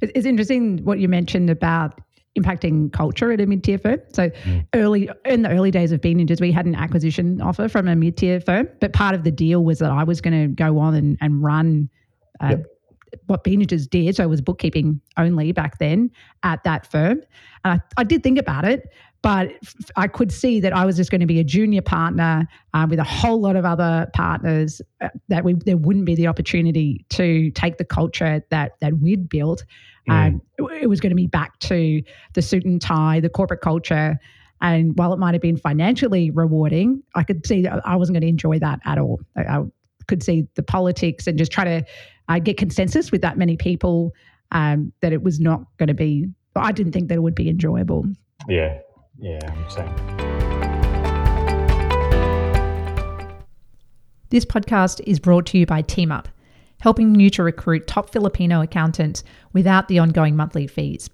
It's 0.00 0.26
interesting 0.26 0.84
what 0.84 1.00
you 1.00 1.08
mentioned 1.08 1.50
about 1.50 2.00
impacting 2.38 2.92
culture 2.92 3.32
at 3.32 3.40
a 3.40 3.46
mid-tier 3.46 3.78
firm. 3.78 4.00
So 4.12 4.30
mm. 4.30 4.64
early 4.74 5.10
in 5.24 5.42
the 5.42 5.50
early 5.50 5.72
days 5.72 5.90
of 5.90 6.00
Bean 6.00 6.18
Ninjas, 6.18 6.40
we 6.40 6.52
had 6.52 6.66
an 6.66 6.76
acquisition 6.76 7.40
offer 7.40 7.68
from 7.68 7.88
a 7.88 7.96
mid-tier 7.96 8.40
firm, 8.40 8.68
but 8.80 8.92
part 8.92 9.16
of 9.16 9.24
the 9.24 9.32
deal 9.32 9.64
was 9.64 9.80
that 9.80 9.90
I 9.90 10.04
was 10.04 10.20
going 10.20 10.40
to 10.40 10.54
go 10.54 10.78
on 10.78 10.94
and, 10.94 11.18
and 11.20 11.42
run 11.42 11.88
uh, 12.40 12.50
yep. 12.50 12.66
what 13.26 13.42
Bean 13.42 13.60
Ninjas 13.60 13.90
did. 13.90 14.14
So 14.14 14.22
it 14.22 14.28
was 14.28 14.40
bookkeeping 14.40 15.00
only 15.16 15.50
back 15.50 15.78
then 15.78 16.12
at 16.44 16.62
that 16.62 16.86
firm. 16.86 17.22
And 17.64 17.80
I, 17.80 18.00
I 18.00 18.04
did 18.04 18.22
think 18.22 18.38
about 18.38 18.64
it, 18.64 18.88
but 19.22 19.50
I 19.96 20.06
could 20.06 20.30
see 20.30 20.60
that 20.60 20.72
I 20.72 20.84
was 20.84 20.96
just 20.96 21.10
going 21.10 21.20
to 21.20 21.26
be 21.26 21.40
a 21.40 21.44
junior 21.44 21.82
partner 21.82 22.46
uh, 22.72 22.86
with 22.88 22.98
a 22.98 23.04
whole 23.04 23.40
lot 23.40 23.56
of 23.56 23.64
other 23.64 24.08
partners. 24.14 24.80
Uh, 25.00 25.08
that 25.28 25.44
we 25.44 25.54
there 25.54 25.76
wouldn't 25.76 26.04
be 26.04 26.14
the 26.14 26.28
opportunity 26.28 27.04
to 27.10 27.50
take 27.50 27.78
the 27.78 27.84
culture 27.84 28.42
that 28.50 28.72
that 28.80 28.98
we'd 28.98 29.28
built. 29.28 29.64
Mm. 30.08 30.40
Um, 30.58 30.70
it 30.80 30.88
was 30.88 31.00
going 31.00 31.10
to 31.10 31.16
be 31.16 31.26
back 31.26 31.58
to 31.60 32.02
the 32.34 32.42
suit 32.42 32.64
and 32.64 32.80
tie, 32.80 33.20
the 33.20 33.28
corporate 33.28 33.60
culture. 33.60 34.18
And 34.60 34.96
while 34.98 35.12
it 35.12 35.18
might 35.18 35.34
have 35.34 35.42
been 35.42 35.56
financially 35.56 36.30
rewarding, 36.30 37.02
I 37.14 37.22
could 37.22 37.46
see 37.46 37.62
that 37.62 37.86
I 37.86 37.96
wasn't 37.96 38.14
going 38.14 38.22
to 38.22 38.28
enjoy 38.28 38.58
that 38.60 38.80
at 38.84 38.98
all. 38.98 39.20
I, 39.36 39.42
I 39.42 39.64
could 40.06 40.22
see 40.22 40.48
the 40.54 40.62
politics 40.62 41.26
and 41.26 41.38
just 41.38 41.52
try 41.52 41.64
to 41.64 41.84
uh, 42.28 42.38
get 42.38 42.56
consensus 42.56 43.12
with 43.12 43.22
that 43.22 43.38
many 43.38 43.56
people 43.56 44.12
um, 44.52 44.92
that 45.00 45.12
it 45.12 45.22
was 45.22 45.38
not 45.40 45.62
going 45.76 45.88
to 45.88 45.94
be. 45.94 46.26
I 46.56 46.72
didn't 46.72 46.92
think 46.92 47.08
that 47.08 47.14
it 47.14 47.22
would 47.22 47.36
be 47.36 47.48
enjoyable. 47.48 48.04
Yeah, 48.48 48.78
yeah, 49.18 49.40
I'm 49.44 49.70
saying. 49.70 49.94
This 54.30 54.44
podcast 54.44 55.00
is 55.06 55.18
brought 55.18 55.46
to 55.46 55.58
you 55.58 55.66
by 55.66 55.82
TeamUp, 55.82 56.26
helping 56.80 57.18
you 57.18 57.30
to 57.30 57.42
recruit 57.42 57.86
top 57.86 58.10
Filipino 58.10 58.60
accountants 58.60 59.24
without 59.52 59.88
the 59.88 59.98
ongoing 59.98 60.36
monthly 60.36 60.66
fees. 60.66 61.08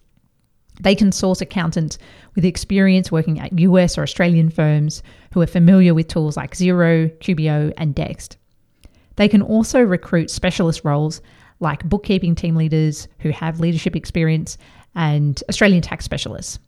They 0.80 0.96
can 0.96 1.12
source 1.12 1.40
accountants 1.40 1.98
with 2.34 2.44
experience 2.44 3.12
working 3.12 3.38
at 3.38 3.56
US 3.58 3.96
or 3.96 4.02
Australian 4.02 4.50
firms 4.50 5.02
who 5.32 5.40
are 5.40 5.46
familiar 5.46 5.94
with 5.94 6.08
tools 6.08 6.36
like 6.36 6.56
Xero, 6.56 7.16
QBO, 7.18 7.72
and 7.78 7.94
Dext. 7.94 8.36
They 9.16 9.28
can 9.28 9.42
also 9.42 9.80
recruit 9.80 10.30
specialist 10.30 10.84
roles 10.84 11.22
like 11.60 11.88
bookkeeping 11.88 12.34
team 12.34 12.56
leaders 12.56 13.06
who 13.20 13.30
have 13.30 13.60
leadership 13.60 13.94
experience 13.94 14.58
and 14.96 15.40
Australian 15.48 15.82
tax 15.82 16.04
specialists. 16.04 16.58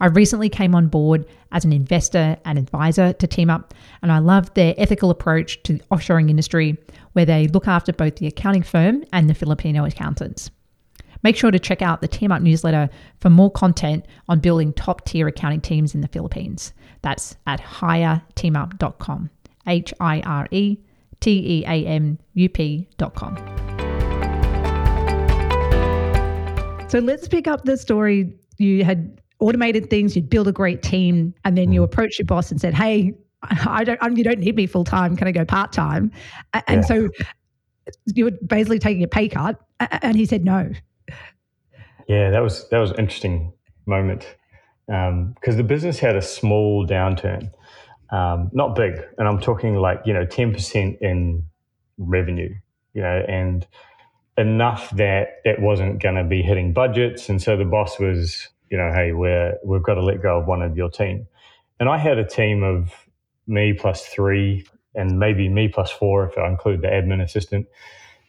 I 0.00 0.06
recently 0.06 0.48
came 0.48 0.74
on 0.74 0.88
board 0.88 1.26
as 1.52 1.64
an 1.64 1.72
investor 1.72 2.36
and 2.44 2.58
advisor 2.58 3.12
to 3.14 3.26
TeamUp, 3.26 3.70
and 4.02 4.12
I 4.12 4.18
love 4.18 4.52
their 4.54 4.74
ethical 4.78 5.10
approach 5.10 5.62
to 5.64 5.74
the 5.74 5.82
offshoring 5.90 6.30
industry, 6.30 6.76
where 7.12 7.24
they 7.24 7.48
look 7.48 7.66
after 7.66 7.92
both 7.92 8.16
the 8.16 8.26
accounting 8.26 8.62
firm 8.62 9.04
and 9.12 9.28
the 9.28 9.34
Filipino 9.34 9.84
accountants. 9.84 10.50
Make 11.24 11.36
sure 11.36 11.50
to 11.50 11.58
check 11.58 11.82
out 11.82 12.00
the 12.00 12.08
TeamUp 12.08 12.42
newsletter 12.42 12.88
for 13.20 13.28
more 13.28 13.50
content 13.50 14.06
on 14.28 14.38
building 14.38 14.72
top 14.72 15.04
tier 15.04 15.26
accounting 15.26 15.60
teams 15.60 15.94
in 15.94 16.00
the 16.00 16.08
Philippines. 16.08 16.72
That's 17.02 17.36
at 17.46 17.60
hireteamup.com. 17.60 19.30
H 19.66 19.92
I 20.00 20.20
R 20.20 20.46
E 20.52 20.78
T 21.20 21.30
E 21.60 21.64
A 21.66 21.86
M 21.86 22.18
U 22.34 22.48
P.com. 22.48 23.36
So 26.88 27.00
let's 27.00 27.28
pick 27.28 27.48
up 27.48 27.64
the 27.64 27.76
story 27.76 28.32
you 28.56 28.84
had 28.84 29.20
automated 29.40 29.90
things, 29.90 30.16
you'd 30.16 30.28
build 30.30 30.48
a 30.48 30.52
great 30.52 30.82
team, 30.82 31.34
and 31.44 31.56
then 31.56 31.72
you 31.72 31.80
mm. 31.80 31.84
approach 31.84 32.18
your 32.18 32.26
boss 32.26 32.50
and 32.50 32.60
said, 32.60 32.74
"Hey, 32.74 33.14
I 33.42 33.84
don't, 33.84 34.02
I, 34.02 34.08
you 34.08 34.24
don't 34.24 34.40
need 34.40 34.56
me 34.56 34.66
full 34.66 34.84
time. 34.84 35.16
Can 35.16 35.28
I 35.28 35.32
go 35.32 35.44
part 35.44 35.72
time?" 35.72 36.12
And 36.66 36.82
yeah. 36.82 36.86
so 36.86 37.08
you 38.06 38.26
were 38.26 38.32
basically 38.46 38.78
taking 38.78 39.02
a 39.02 39.08
pay 39.08 39.28
cut, 39.28 39.58
and 39.80 40.16
he 40.16 40.26
said 40.26 40.44
no. 40.44 40.70
Yeah, 42.08 42.30
that 42.30 42.40
was 42.40 42.68
that 42.70 42.78
was 42.78 42.90
an 42.90 42.98
interesting 42.98 43.52
moment 43.86 44.36
because 44.86 45.54
um, 45.54 45.56
the 45.56 45.62
business 45.62 45.98
had 45.98 46.16
a 46.16 46.22
small 46.22 46.86
downturn, 46.86 47.50
um, 48.10 48.50
not 48.52 48.74
big, 48.74 48.94
and 49.18 49.28
I'm 49.28 49.40
talking 49.40 49.76
like 49.76 50.00
you 50.04 50.14
know 50.14 50.24
ten 50.24 50.52
percent 50.52 50.98
in 51.00 51.44
revenue, 51.98 52.54
you 52.94 53.02
know, 53.02 53.24
and 53.28 53.66
enough 54.38 54.90
that 54.96 55.40
that 55.44 55.60
wasn't 55.60 56.00
going 56.02 56.14
to 56.14 56.24
be 56.24 56.42
hitting 56.42 56.72
budgets, 56.72 57.28
and 57.28 57.42
so 57.42 57.56
the 57.56 57.64
boss 57.64 57.98
was 57.98 58.48
you 58.70 58.78
know, 58.78 58.92
hey, 58.92 59.12
we're 59.12 59.56
we've 59.64 59.82
got 59.82 59.94
to 59.94 60.02
let 60.02 60.22
go 60.22 60.38
of 60.38 60.46
one 60.46 60.62
of 60.62 60.76
your 60.76 60.90
team. 60.90 61.26
And 61.80 61.88
I 61.88 61.96
had 61.98 62.18
a 62.18 62.24
team 62.24 62.62
of 62.62 62.92
me 63.46 63.72
plus 63.72 64.06
three, 64.06 64.66
and 64.94 65.18
maybe 65.18 65.48
me 65.48 65.68
plus 65.68 65.90
four 65.90 66.28
if 66.28 66.36
I 66.36 66.48
include 66.48 66.82
the 66.82 66.88
admin 66.88 67.22
assistant. 67.22 67.66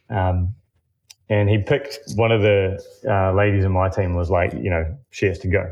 Um, 0.09 0.55
and 1.29 1.49
he 1.49 1.59
picked 1.59 1.99
one 2.15 2.31
of 2.31 2.41
the 2.41 2.83
uh, 3.07 3.33
ladies 3.33 3.63
in 3.63 3.71
my 3.71 3.89
team 3.89 4.15
was 4.15 4.31
like, 4.31 4.53
you 4.53 4.69
know, 4.69 4.97
she 5.11 5.27
has 5.27 5.37
to 5.39 5.47
go. 5.47 5.71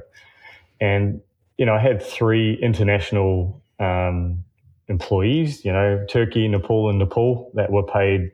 And 0.79 1.21
you 1.57 1.65
know, 1.65 1.73
I 1.73 1.79
had 1.79 2.01
three 2.01 2.53
international 2.61 3.61
um, 3.79 4.43
employees, 4.87 5.65
you 5.65 5.71
know, 5.71 6.05
Turkey, 6.09 6.47
Nepal, 6.47 6.89
and 6.89 6.99
Nepal 6.99 7.51
that 7.55 7.71
were 7.71 7.83
paid, 7.83 8.31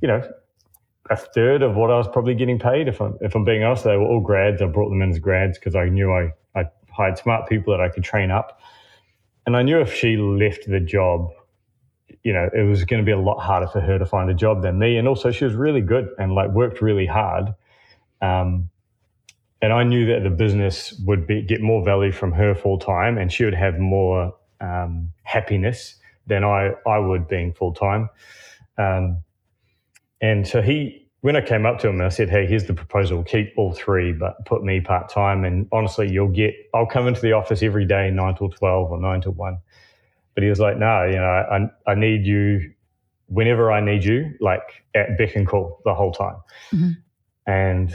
you 0.00 0.08
know, 0.08 0.28
a 1.10 1.16
third 1.16 1.62
of 1.62 1.76
what 1.76 1.90
I 1.90 1.96
was 1.96 2.08
probably 2.08 2.34
getting 2.34 2.58
paid. 2.58 2.88
If 2.88 3.00
I'm 3.00 3.16
if 3.20 3.34
I'm 3.34 3.44
being 3.44 3.62
honest, 3.62 3.84
they 3.84 3.96
were 3.96 4.06
all 4.06 4.20
grads. 4.20 4.62
I 4.62 4.66
brought 4.66 4.88
them 4.88 5.02
in 5.02 5.10
as 5.10 5.18
grads 5.18 5.58
because 5.58 5.74
I 5.74 5.88
knew 5.88 6.12
I 6.12 6.32
I 6.54 6.64
hired 6.90 7.18
smart 7.18 7.48
people 7.48 7.76
that 7.76 7.80
I 7.80 7.88
could 7.88 8.04
train 8.04 8.30
up, 8.30 8.60
and 9.46 9.56
I 9.56 9.62
knew 9.62 9.80
if 9.80 9.92
she 9.92 10.16
left 10.16 10.66
the 10.66 10.80
job, 10.80 11.30
you 12.22 12.32
know, 12.32 12.48
it 12.54 12.62
was 12.62 12.84
going 12.84 13.02
to 13.02 13.06
be 13.06 13.12
a 13.12 13.18
lot 13.18 13.38
harder 13.38 13.66
for 13.66 13.80
her 13.80 13.98
to 13.98 14.06
find 14.06 14.30
a 14.30 14.34
job 14.34 14.62
than 14.62 14.78
me. 14.78 14.96
And 14.96 15.06
also, 15.06 15.30
she 15.30 15.44
was 15.44 15.54
really 15.54 15.82
good 15.82 16.08
and 16.18 16.34
like 16.34 16.50
worked 16.50 16.80
really 16.80 17.06
hard. 17.06 17.54
Um, 18.22 18.70
and 19.60 19.72
I 19.72 19.82
knew 19.82 20.06
that 20.06 20.22
the 20.22 20.30
business 20.30 20.92
would 21.06 21.26
be, 21.26 21.42
get 21.42 21.60
more 21.60 21.84
value 21.84 22.12
from 22.12 22.32
her 22.32 22.54
full 22.54 22.78
time, 22.78 23.18
and 23.18 23.30
she 23.30 23.44
would 23.44 23.54
have 23.54 23.78
more 23.78 24.34
um, 24.60 25.12
happiness 25.22 25.96
than 26.26 26.44
I 26.44 26.72
I 26.86 26.98
would 26.98 27.28
being 27.28 27.52
full 27.52 27.74
time. 27.74 28.08
Um, 28.78 29.22
and 30.24 30.48
so 30.48 30.62
he, 30.62 31.06
when 31.20 31.36
I 31.36 31.42
came 31.42 31.66
up 31.66 31.78
to 31.80 31.88
him 31.88 31.96
and 31.96 32.04
I 32.04 32.08
said, 32.08 32.30
"Hey, 32.30 32.46
here's 32.46 32.64
the 32.64 32.72
proposal: 32.72 33.22
keep 33.22 33.52
all 33.58 33.74
three, 33.74 34.10
but 34.10 34.42
put 34.46 34.64
me 34.64 34.80
part 34.80 35.10
time." 35.10 35.44
And 35.44 35.68
honestly, 35.70 36.10
you'll 36.10 36.28
get. 36.28 36.54
I'll 36.72 36.86
come 36.86 37.06
into 37.06 37.20
the 37.20 37.32
office 37.32 37.62
every 37.62 37.84
day, 37.84 38.10
nine 38.10 38.34
till 38.34 38.48
twelve 38.48 38.90
or 38.90 38.98
nine 38.98 39.20
till 39.20 39.32
one. 39.32 39.58
But 40.34 40.42
he 40.42 40.48
was 40.48 40.60
like, 40.60 40.78
"No, 40.78 41.04
you 41.04 41.16
know, 41.16 41.70
I 41.86 41.90
I 41.90 41.94
need 41.94 42.24
you 42.24 42.72
whenever 43.26 43.70
I 43.70 43.80
need 43.80 44.02
you, 44.02 44.32
like 44.40 44.84
at 44.94 45.18
beck 45.18 45.36
and 45.36 45.46
call 45.46 45.82
the 45.84 45.92
whole 45.94 46.12
time." 46.12 46.36
Mm-hmm. 46.72 46.90
And 47.46 47.94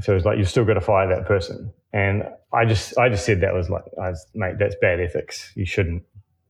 so 0.00 0.12
it 0.12 0.14
was 0.14 0.24
like, 0.24 0.38
"You've 0.38 0.48
still 0.48 0.64
got 0.64 0.74
to 0.74 0.80
fire 0.80 1.08
that 1.14 1.26
person." 1.26 1.74
And 1.92 2.24
I 2.54 2.64
just 2.64 2.96
I 2.96 3.10
just 3.10 3.26
said 3.26 3.42
that 3.42 3.52
was 3.52 3.68
like, 3.68 3.84
I 4.02 4.10
was, 4.10 4.26
mate, 4.34 4.54
that's 4.58 4.76
bad 4.80 5.00
ethics. 5.00 5.52
You 5.54 5.66
shouldn't, 5.66 6.04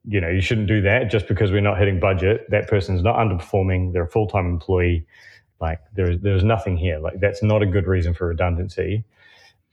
you 0.09 0.23
know, 0.23 0.29
you 0.29 0.41
shouldn't 0.41 0.69
do 0.69 0.81
that 0.83 1.11
just 1.11 1.29
because 1.29 1.51
we're 1.51 1.61
not 1.61 1.79
hitting 1.79 2.01
budget. 2.01 2.47
That 2.49 2.67
person's 2.67 3.03
not 3.03 3.17
underperforming. 3.17 3.93
They're 3.93 4.05
a 4.05 4.11
full 4.11 4.27
time 4.27 4.47
employee. 4.47 5.07
Like 5.61 5.81
there's 5.95 6.19
there's 6.21 6.43
nothing 6.43 6.79
here. 6.79 6.99
Like 6.99 7.21
that's 7.21 7.43
not 7.43 7.63
a 7.63 7.67
good 7.67 7.87
reason 7.87 8.15
for 8.15 8.29
redundancy. 8.29 9.05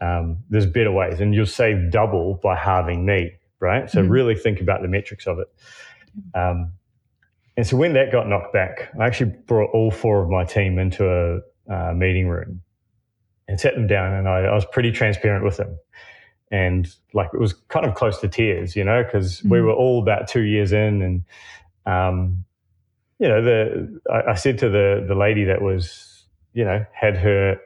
Um, 0.02 0.39
there's 0.50 0.65
better 0.65 0.91
ways, 0.91 1.21
and 1.21 1.34
you'll 1.34 1.45
save 1.45 1.89
double 1.89 2.39
by 2.43 2.58
halving 2.58 3.06
me, 3.06 3.32
right? 3.62 3.89
So 3.89 4.04
mm 4.04 4.10
really 4.10 4.36
think 4.36 4.60
about 4.60 4.82
the 4.82 4.89
metrics 4.89 5.26
of 5.26 5.39
it. 5.39 5.48
Um, 6.38 6.74
and 7.56 7.65
so 7.65 7.78
when 7.78 7.93
that 7.93 8.12
got 8.12 8.28
knocked 8.28 8.52
back, 8.52 8.89
I 9.00 9.06
actually 9.06 9.32
brought 9.48 9.71
all 9.71 9.89
four 9.89 10.21
of 10.21 10.30
my 10.30 10.43
team 10.43 10.78
into 10.78 11.08
a 11.08 11.39
uh, 11.74 11.93
meeting 11.93 12.28
room 12.28 12.62
and 13.48 13.58
sat 13.58 13.74
them 13.76 13.88
down, 13.88 14.13
and 14.13 14.28
I, 14.28 14.39
I 14.39 14.54
was 14.54 14.65
pretty 14.65 14.91
transparent 14.91 15.45
with 15.45 15.56
them 15.56 15.78
and 16.51 16.93
like 17.13 17.29
it 17.34 17.39
was 17.39 17.53
kind 17.53 17.86
of 17.86 17.95
close 17.95 18.19
to 18.19 18.27
tears, 18.27 18.75
you 18.75 18.84
know, 18.84 19.03
because 19.03 19.41
mm. 19.41 19.51
we 19.51 19.62
were 19.62 19.73
all 19.73 20.01
about 20.01 20.27
two 20.27 20.43
years 20.43 20.71
in, 20.71 21.01
and 21.01 21.23
um, 21.86 22.45
you 23.19 23.27
know, 23.27 23.43
the 23.43 24.01
I, 24.12 24.31
I, 24.31 24.36
said 24.36 24.58
to 24.60 24.69
the 24.69 25.05
the 25.08 25.15
lady 25.15 25.45
that 25.45 25.62
was, 25.62 26.25
you 26.53 26.63
know, 26.63 26.86
had 26.93 27.17
her, 27.17 27.60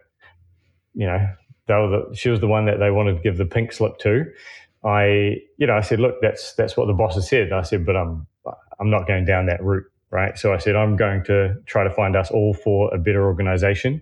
you 0.93 1.05
know, 1.05 1.27
they 1.67 1.73
were 1.75 1.89
the, 2.09 2.15
she 2.15 2.29
was 2.29 2.39
the 2.39 2.47
one 2.47 2.65
that 2.65 2.79
they 2.79 2.91
wanted 2.91 3.17
to 3.17 3.21
give 3.21 3.37
the 3.37 3.45
pink 3.45 3.71
slip 3.71 3.97
to. 3.99 4.25
I, 4.83 5.41
you 5.57 5.67
know, 5.67 5.75
I 5.75 5.81
said, 5.81 5.99
look, 5.99 6.15
that's 6.21 6.53
that's 6.53 6.77
what 6.77 6.87
the 6.87 6.93
boss 6.93 7.15
has 7.15 7.27
said. 7.27 7.51
I 7.51 7.63
said, 7.63 7.85
but 7.85 7.95
I'm 7.95 8.27
I'm 8.79 8.89
not 8.89 9.07
going 9.07 9.25
down 9.25 9.47
that 9.47 9.63
route, 9.63 9.85
right? 10.09 10.37
So 10.37 10.53
I 10.53 10.57
said, 10.57 10.75
I'm 10.75 10.95
going 10.95 11.23
to 11.25 11.55
try 11.65 11.83
to 11.83 11.89
find 11.89 12.15
us 12.15 12.31
all 12.31 12.53
for 12.53 12.93
a 12.93 12.97
better 12.97 13.25
organization. 13.25 14.01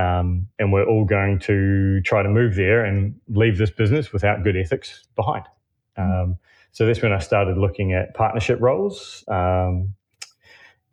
Um, 0.00 0.48
and 0.58 0.72
we're 0.72 0.86
all 0.86 1.04
going 1.04 1.38
to 1.40 2.00
try 2.02 2.22
to 2.22 2.28
move 2.28 2.54
there 2.54 2.84
and 2.84 3.14
leave 3.28 3.58
this 3.58 3.70
business 3.70 4.12
without 4.12 4.42
good 4.42 4.56
ethics 4.56 5.04
behind. 5.14 5.44
Um, 5.96 6.38
so 6.72 6.86
that's 6.86 7.02
when 7.02 7.12
I 7.12 7.18
started 7.18 7.58
looking 7.58 7.92
at 7.92 8.14
partnership 8.14 8.58
roles. 8.60 9.24
Um, 9.28 9.94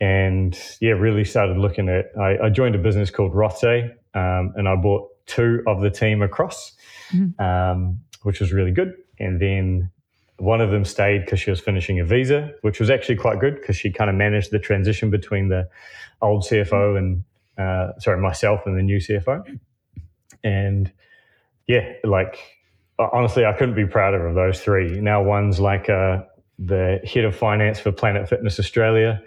and 0.01 0.59
yeah, 0.81 0.91
really 0.91 1.23
started 1.23 1.57
looking 1.57 1.89
at. 1.89 2.11
I, 2.19 2.45
I 2.45 2.49
joined 2.49 2.75
a 2.75 2.79
business 2.79 3.09
called 3.09 3.33
Rothsay, 3.33 3.91
um, 4.13 4.53
and 4.55 4.67
I 4.67 4.75
bought 4.75 5.09
two 5.25 5.63
of 5.67 5.81
the 5.81 5.89
team 5.89 6.21
across, 6.21 6.73
mm-hmm. 7.11 7.41
Um, 7.41 8.01
which 8.23 8.39
was 8.39 8.51
really 8.53 8.71
good. 8.71 8.93
And 9.19 9.41
then 9.41 9.89
one 10.37 10.61
of 10.61 10.69
them 10.69 10.85
stayed 10.85 11.25
because 11.25 11.39
she 11.39 11.49
was 11.49 11.59
finishing 11.59 11.99
a 11.99 12.05
visa, 12.05 12.51
which 12.61 12.79
was 12.79 12.89
actually 12.89 13.15
quite 13.15 13.39
good 13.39 13.55
because 13.55 13.75
she 13.75 13.91
kind 13.91 14.09
of 14.09 14.15
managed 14.15 14.51
the 14.51 14.59
transition 14.59 15.09
between 15.09 15.49
the 15.49 15.67
old 16.21 16.43
CFO 16.43 16.97
and 16.97 17.23
uh, 17.57 17.91
sorry, 17.99 18.19
myself 18.19 18.61
and 18.65 18.77
the 18.77 18.83
new 18.83 18.97
CFO. 18.97 19.59
And 20.43 20.91
yeah, 21.67 21.93
like 22.03 22.39
honestly, 22.99 23.45
I 23.45 23.53
couldn't 23.53 23.75
be 23.75 23.85
prouder 23.85 24.25
of 24.25 24.35
those 24.35 24.61
three. 24.61 24.99
Now, 24.99 25.21
one's 25.23 25.59
like 25.59 25.89
uh, 25.89 26.23
the 26.59 26.99
head 27.03 27.25
of 27.25 27.35
finance 27.35 27.79
for 27.79 27.91
Planet 27.91 28.27
Fitness 28.27 28.59
Australia, 28.59 29.21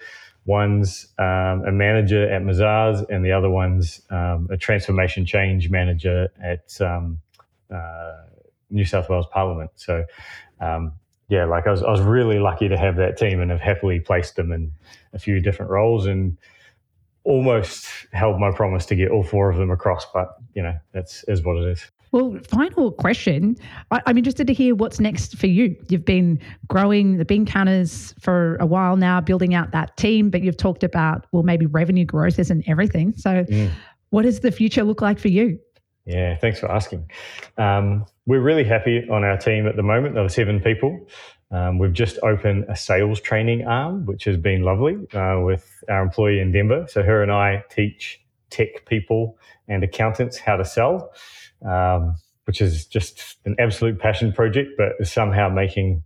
one's 0.45 1.07
um, 1.19 1.65
a 1.67 1.73
manager 1.73 2.29
at 2.31 2.43
Mazars, 2.43 3.05
and 3.09 3.25
the 3.25 3.33
other 3.33 3.51
one's 3.51 4.01
um, 4.11 4.49
a 4.51 4.57
transformation 4.57 5.27
change 5.27 5.71
manager 5.71 6.29
at 6.43 6.81
um, 6.81 7.21
uh, 7.73 8.23
New 8.71 8.85
South 8.85 9.09
Wales 9.09 9.27
Parliament. 9.31 9.71
So, 9.77 10.05
um, 10.61 10.95
yeah, 11.29 11.45
like 11.45 11.67
I 11.67 11.71
was, 11.71 11.83
I 11.83 11.91
was 11.91 12.01
really 12.01 12.39
lucky 12.41 12.69
to 12.69 12.77
have 12.77 12.97
that 12.97 13.17
team 13.17 13.41
and 13.41 13.51
have 13.51 13.61
happily 13.61 14.01
placed 14.01 14.37
them 14.37 14.51
in 14.51 14.73
a 15.13 15.19
few 15.19 15.41
different 15.41 15.71
roles. 15.71 16.07
And 16.07 16.37
almost 17.25 17.87
held 18.13 18.41
my 18.41 18.51
promise 18.51 18.87
to 18.87 18.95
get 18.95 19.11
all 19.11 19.23
four 19.23 19.51
of 19.51 19.59
them 19.59 19.71
across, 19.71 20.07
but 20.13 20.29
you 20.55 20.63
know, 20.63 20.75
that's 20.93 21.25
is 21.25 21.43
what 21.43 21.57
it 21.57 21.69
is. 21.69 21.91
Well, 22.13 22.39
final 22.49 22.91
question. 22.91 23.57
I, 23.93 24.01
am 24.07 24.19
interested 24.19 24.47
to 24.49 24.53
hear 24.53 24.75
what's 24.75 24.99
next 24.99 25.37
for 25.39 25.47
you. 25.47 25.77
You've 25.89 26.05
been 26.05 26.41
growing 26.67 27.19
the 27.19 27.25
bean 27.25 27.47
counters 27.47 28.15
for 28.19 28.57
a 28.57 28.67
while 28.67 28.97
now, 28.97 29.21
building 29.21 29.55
out 29.55 29.71
that 29.73 29.97
team, 29.97 30.29
but 30.29 30.43
you've 30.43 30.57
talked 30.57 30.83
about, 30.83 31.27
well, 31.31 31.45
maybe 31.45 31.67
revenue 31.67 32.05
growth 32.05 32.41
isn't 32.41 32.69
everything. 32.69 33.15
So, 33.17 33.45
mm. 33.45 33.71
what 34.11 34.23
does 34.23 34.41
the 34.41 34.51
future 34.51 34.83
look 34.83 35.01
like 35.01 35.21
for 35.21 35.29
you? 35.29 35.61
Yeah, 36.05 36.37
thanks 36.37 36.59
for 36.59 36.71
asking. 36.71 37.09
Um, 37.59 38.07
we're 38.27 38.41
really 38.41 38.65
happy 38.65 39.09
on 39.09 39.23
our 39.23 39.37
team 39.37 39.69
at 39.69 39.77
the 39.77 39.83
moment. 39.85 40.15
There 40.15 40.25
are 40.25 40.29
seven 40.29 40.61
people. 40.61 41.07
Um, 41.51 41.79
we've 41.79 41.93
just 41.93 42.19
opened 42.23 42.67
a 42.69 42.77
sales 42.77 43.21
training 43.21 43.67
arm, 43.67 44.07
which 44.07 44.25
has 44.25 44.37
been 44.37 44.63
lovely 44.63 44.97
uh, 45.15 45.41
with 45.41 45.83
our 45.89 46.03
employee 46.03 46.41
in 46.41 46.53
Denver. 46.53 46.87
So 46.89 47.03
her 47.03 47.23
and 47.23 47.33
I 47.33 47.65
teach 47.71 48.21
tech 48.51 48.87
people 48.87 49.37
and 49.69 49.83
accountants 49.83 50.39
how 50.39 50.57
to 50.57 50.65
sell, 50.65 51.13
um, 51.67 52.17
which 52.45 52.61
is 52.61 52.87
just 52.87 53.37
an 53.45 53.57
absolute 53.59 53.99
passion 53.99 54.33
project, 54.33 54.71
but 54.77 54.93
is 55.01 55.11
somehow 55.11 55.49
making 55.49 56.03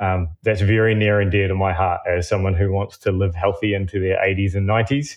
Um, 0.00 0.28
that's 0.42 0.60
very 0.60 0.94
near 0.94 1.20
and 1.20 1.30
dear 1.30 1.48
to 1.48 1.54
my 1.54 1.72
heart 1.72 2.02
as 2.06 2.28
someone 2.28 2.54
who 2.54 2.70
wants 2.70 2.98
to 2.98 3.12
live 3.12 3.34
healthy 3.34 3.74
into 3.74 3.98
their 3.98 4.16
80s 4.18 4.54
and 4.54 4.68
90s 4.68 5.16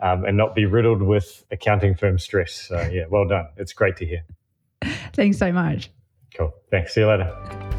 um, 0.00 0.24
and 0.24 0.36
not 0.36 0.54
be 0.54 0.64
riddled 0.64 1.02
with 1.02 1.44
accounting 1.50 1.94
firm 1.94 2.18
stress. 2.18 2.54
So, 2.54 2.80
yeah, 2.92 3.04
well 3.10 3.26
done. 3.26 3.48
It's 3.56 3.72
great 3.72 3.96
to 3.98 4.06
hear. 4.06 4.24
Thanks 5.12 5.38
so 5.38 5.52
much. 5.52 5.90
Cool. 6.34 6.54
Thanks. 6.70 6.94
See 6.94 7.02
you 7.02 7.08
later. 7.08 7.71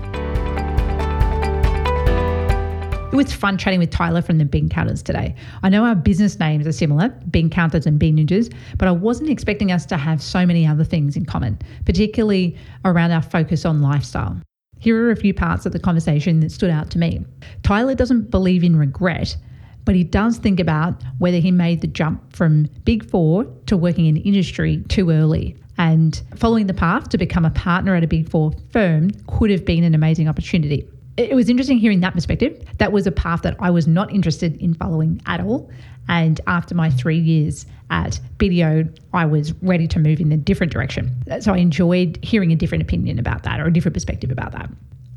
It 3.13 3.15
was 3.15 3.31
fun 3.31 3.59
chatting 3.59 3.79
with 3.79 3.91
Tyler 3.91 4.23
from 4.23 4.39
the 4.39 4.45
Bean 4.45 4.69
Counters 4.69 5.03
today. 5.03 5.35
I 5.61 5.69
know 5.69 5.85
our 5.85 5.93
business 5.93 6.39
names 6.39 6.65
are 6.65 6.71
similar, 6.71 7.09
Bean 7.29 7.47
Counters 7.47 7.85
and 7.85 7.99
Bean 7.99 8.17
Ninjas, 8.17 8.51
but 8.79 8.87
I 8.87 8.91
wasn't 8.91 9.29
expecting 9.29 9.71
us 9.71 9.85
to 9.85 9.97
have 9.97 10.19
so 10.19 10.47
many 10.47 10.65
other 10.65 10.83
things 10.83 11.15
in 11.15 11.23
common, 11.23 11.59
particularly 11.85 12.57
around 12.85 13.11
our 13.11 13.21
focus 13.21 13.65
on 13.65 13.83
lifestyle. 13.83 14.41
Here 14.79 14.99
are 15.05 15.11
a 15.11 15.15
few 15.15 15.31
parts 15.31 15.67
of 15.67 15.73
the 15.73 15.79
conversation 15.79 16.39
that 16.39 16.51
stood 16.51 16.71
out 16.71 16.89
to 16.89 16.97
me. 16.97 17.23
Tyler 17.61 17.93
doesn't 17.93 18.31
believe 18.31 18.63
in 18.63 18.75
regret, 18.75 19.37
but 19.85 19.93
he 19.93 20.03
does 20.03 20.39
think 20.39 20.59
about 20.59 20.99
whether 21.19 21.37
he 21.37 21.51
made 21.51 21.81
the 21.81 21.87
jump 21.87 22.35
from 22.35 22.67
Big 22.83 23.07
Four 23.07 23.43
to 23.67 23.77
working 23.77 24.07
in 24.07 24.17
industry 24.17 24.83
too 24.87 25.11
early. 25.11 25.55
And 25.77 26.19
following 26.35 26.65
the 26.65 26.73
path 26.73 27.09
to 27.09 27.19
become 27.19 27.45
a 27.45 27.51
partner 27.51 27.93
at 27.93 28.03
a 28.03 28.07
Big 28.07 28.27
Four 28.27 28.53
firm 28.71 29.11
could 29.27 29.51
have 29.51 29.65
been 29.65 29.83
an 29.83 29.93
amazing 29.93 30.27
opportunity. 30.27 30.89
It 31.17 31.35
was 31.35 31.49
interesting 31.49 31.77
hearing 31.77 31.99
that 31.99 32.13
perspective. 32.13 32.59
That 32.79 32.91
was 32.91 33.05
a 33.05 33.11
path 33.11 33.43
that 33.43 33.55
I 33.59 33.69
was 33.69 33.87
not 33.87 34.11
interested 34.11 34.55
in 34.61 34.73
following 34.73 35.21
at 35.25 35.41
all. 35.41 35.69
And 36.07 36.41
after 36.47 36.75
my 36.75 36.89
three 36.89 37.19
years 37.19 37.65
at 37.89 38.19
BDO, 38.37 38.97
I 39.13 39.25
was 39.25 39.53
ready 39.61 39.87
to 39.87 39.99
move 39.99 40.19
in 40.19 40.31
a 40.31 40.37
different 40.37 40.73
direction. 40.73 41.11
So 41.39 41.53
I 41.53 41.57
enjoyed 41.57 42.17
hearing 42.23 42.51
a 42.51 42.55
different 42.55 42.81
opinion 42.81 43.19
about 43.19 43.43
that 43.43 43.59
or 43.59 43.67
a 43.67 43.73
different 43.73 43.93
perspective 43.93 44.31
about 44.31 44.51
that. 44.53 44.69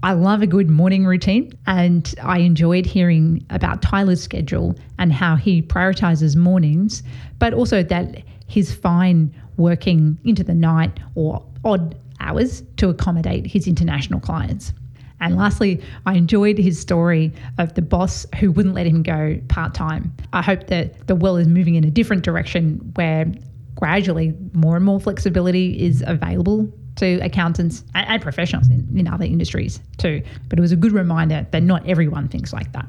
I 0.03 0.12
love 0.12 0.42
a 0.42 0.47
good 0.47 0.68
morning 0.68 1.07
routine, 1.07 1.59
and 1.66 2.14
I 2.22 2.38
enjoyed 2.38 2.84
hearing 2.84 3.44
about 3.51 3.80
Tyler's 3.80 4.22
schedule 4.22 4.76
and 4.99 5.12
how 5.12 5.36
he 5.36 5.62
prioritizes 5.62 6.36
mornings, 6.36 7.03
but 7.38 7.55
also 7.55 7.82
that 7.82 8.22
he's 8.47 8.72
fine 8.72 9.34
working 9.57 10.18
into 10.24 10.44
the 10.44 10.55
night 10.55 11.01
or 11.14 11.42
odd 11.64 11.97
hours 12.20 12.62
to 12.76 12.90
accommodate 12.90 13.47
his 13.47 13.66
international 13.66 14.20
clients. 14.20 14.72
And 15.21 15.37
lastly, 15.37 15.83
I 16.05 16.14
enjoyed 16.14 16.59
his 16.59 16.79
story 16.79 17.33
of 17.59 17.75
the 17.75 17.83
boss 17.83 18.27
who 18.39 18.53
wouldn't 18.53 18.75
let 18.75 18.87
him 18.87 19.03
go 19.03 19.41
part 19.49 19.75
time. 19.75 20.14
I 20.33 20.43
hope 20.43 20.67
that 20.67 21.07
the 21.07 21.14
world 21.14 21.41
is 21.41 21.49
moving 21.49 21.75
in 21.75 21.85
a 21.85 21.91
different 21.91 22.23
direction 22.23 22.93
where 22.97 23.27
gradually 23.77 24.35
more 24.53 24.77
and 24.77 24.85
more 24.85 25.01
flexibility 25.01 25.83
is 25.83 26.03
available 26.07 26.71
to 26.97 27.19
accountants 27.21 27.85
and, 27.95 28.23
professionals 28.23 28.69
in, 28.69 28.89
in 28.95 29.07
other 29.07 29.25
industries 29.25 29.81
too. 29.99 30.23
But 30.49 30.59
it 30.59 30.62
was 30.62 30.73
a 30.73 30.77
good 30.77 30.93
reminder 30.93 31.47
that 31.51 31.62
not 31.62 31.87
everyone 31.89 32.29
thinks 32.29 32.53
like 32.53 32.73
that. 32.73 32.89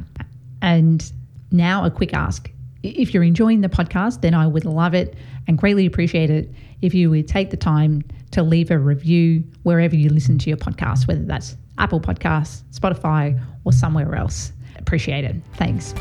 And 0.61 1.09
now, 1.51 1.85
a 1.85 1.91
quick 1.91 2.13
ask. 2.13 2.51
If 2.83 3.13
you're 3.13 3.23
enjoying 3.23 3.61
the 3.61 3.69
podcast, 3.69 4.21
then 4.21 4.33
I 4.33 4.47
would 4.47 4.65
love 4.65 4.93
it 4.93 5.15
and 5.47 5.57
greatly 5.57 5.85
appreciate 5.85 6.29
it 6.29 6.51
if 6.81 6.93
you 6.93 7.09
would 7.09 7.27
take 7.27 7.49
the 7.49 7.57
time 7.57 8.03
to 8.31 8.43
leave 8.43 8.71
a 8.71 8.77
review 8.77 9.43
wherever 9.63 9.95
you 9.95 10.09
listen 10.09 10.37
to 10.39 10.49
your 10.49 10.57
podcast, 10.57 11.07
whether 11.07 11.23
that's 11.23 11.57
Apple 11.77 11.99
Podcasts, 11.99 12.63
Spotify, 12.73 13.39
or 13.63 13.71
somewhere 13.71 14.15
else. 14.15 14.51
Appreciate 14.77 15.25
it. 15.25 15.35
Thanks. 15.55 15.93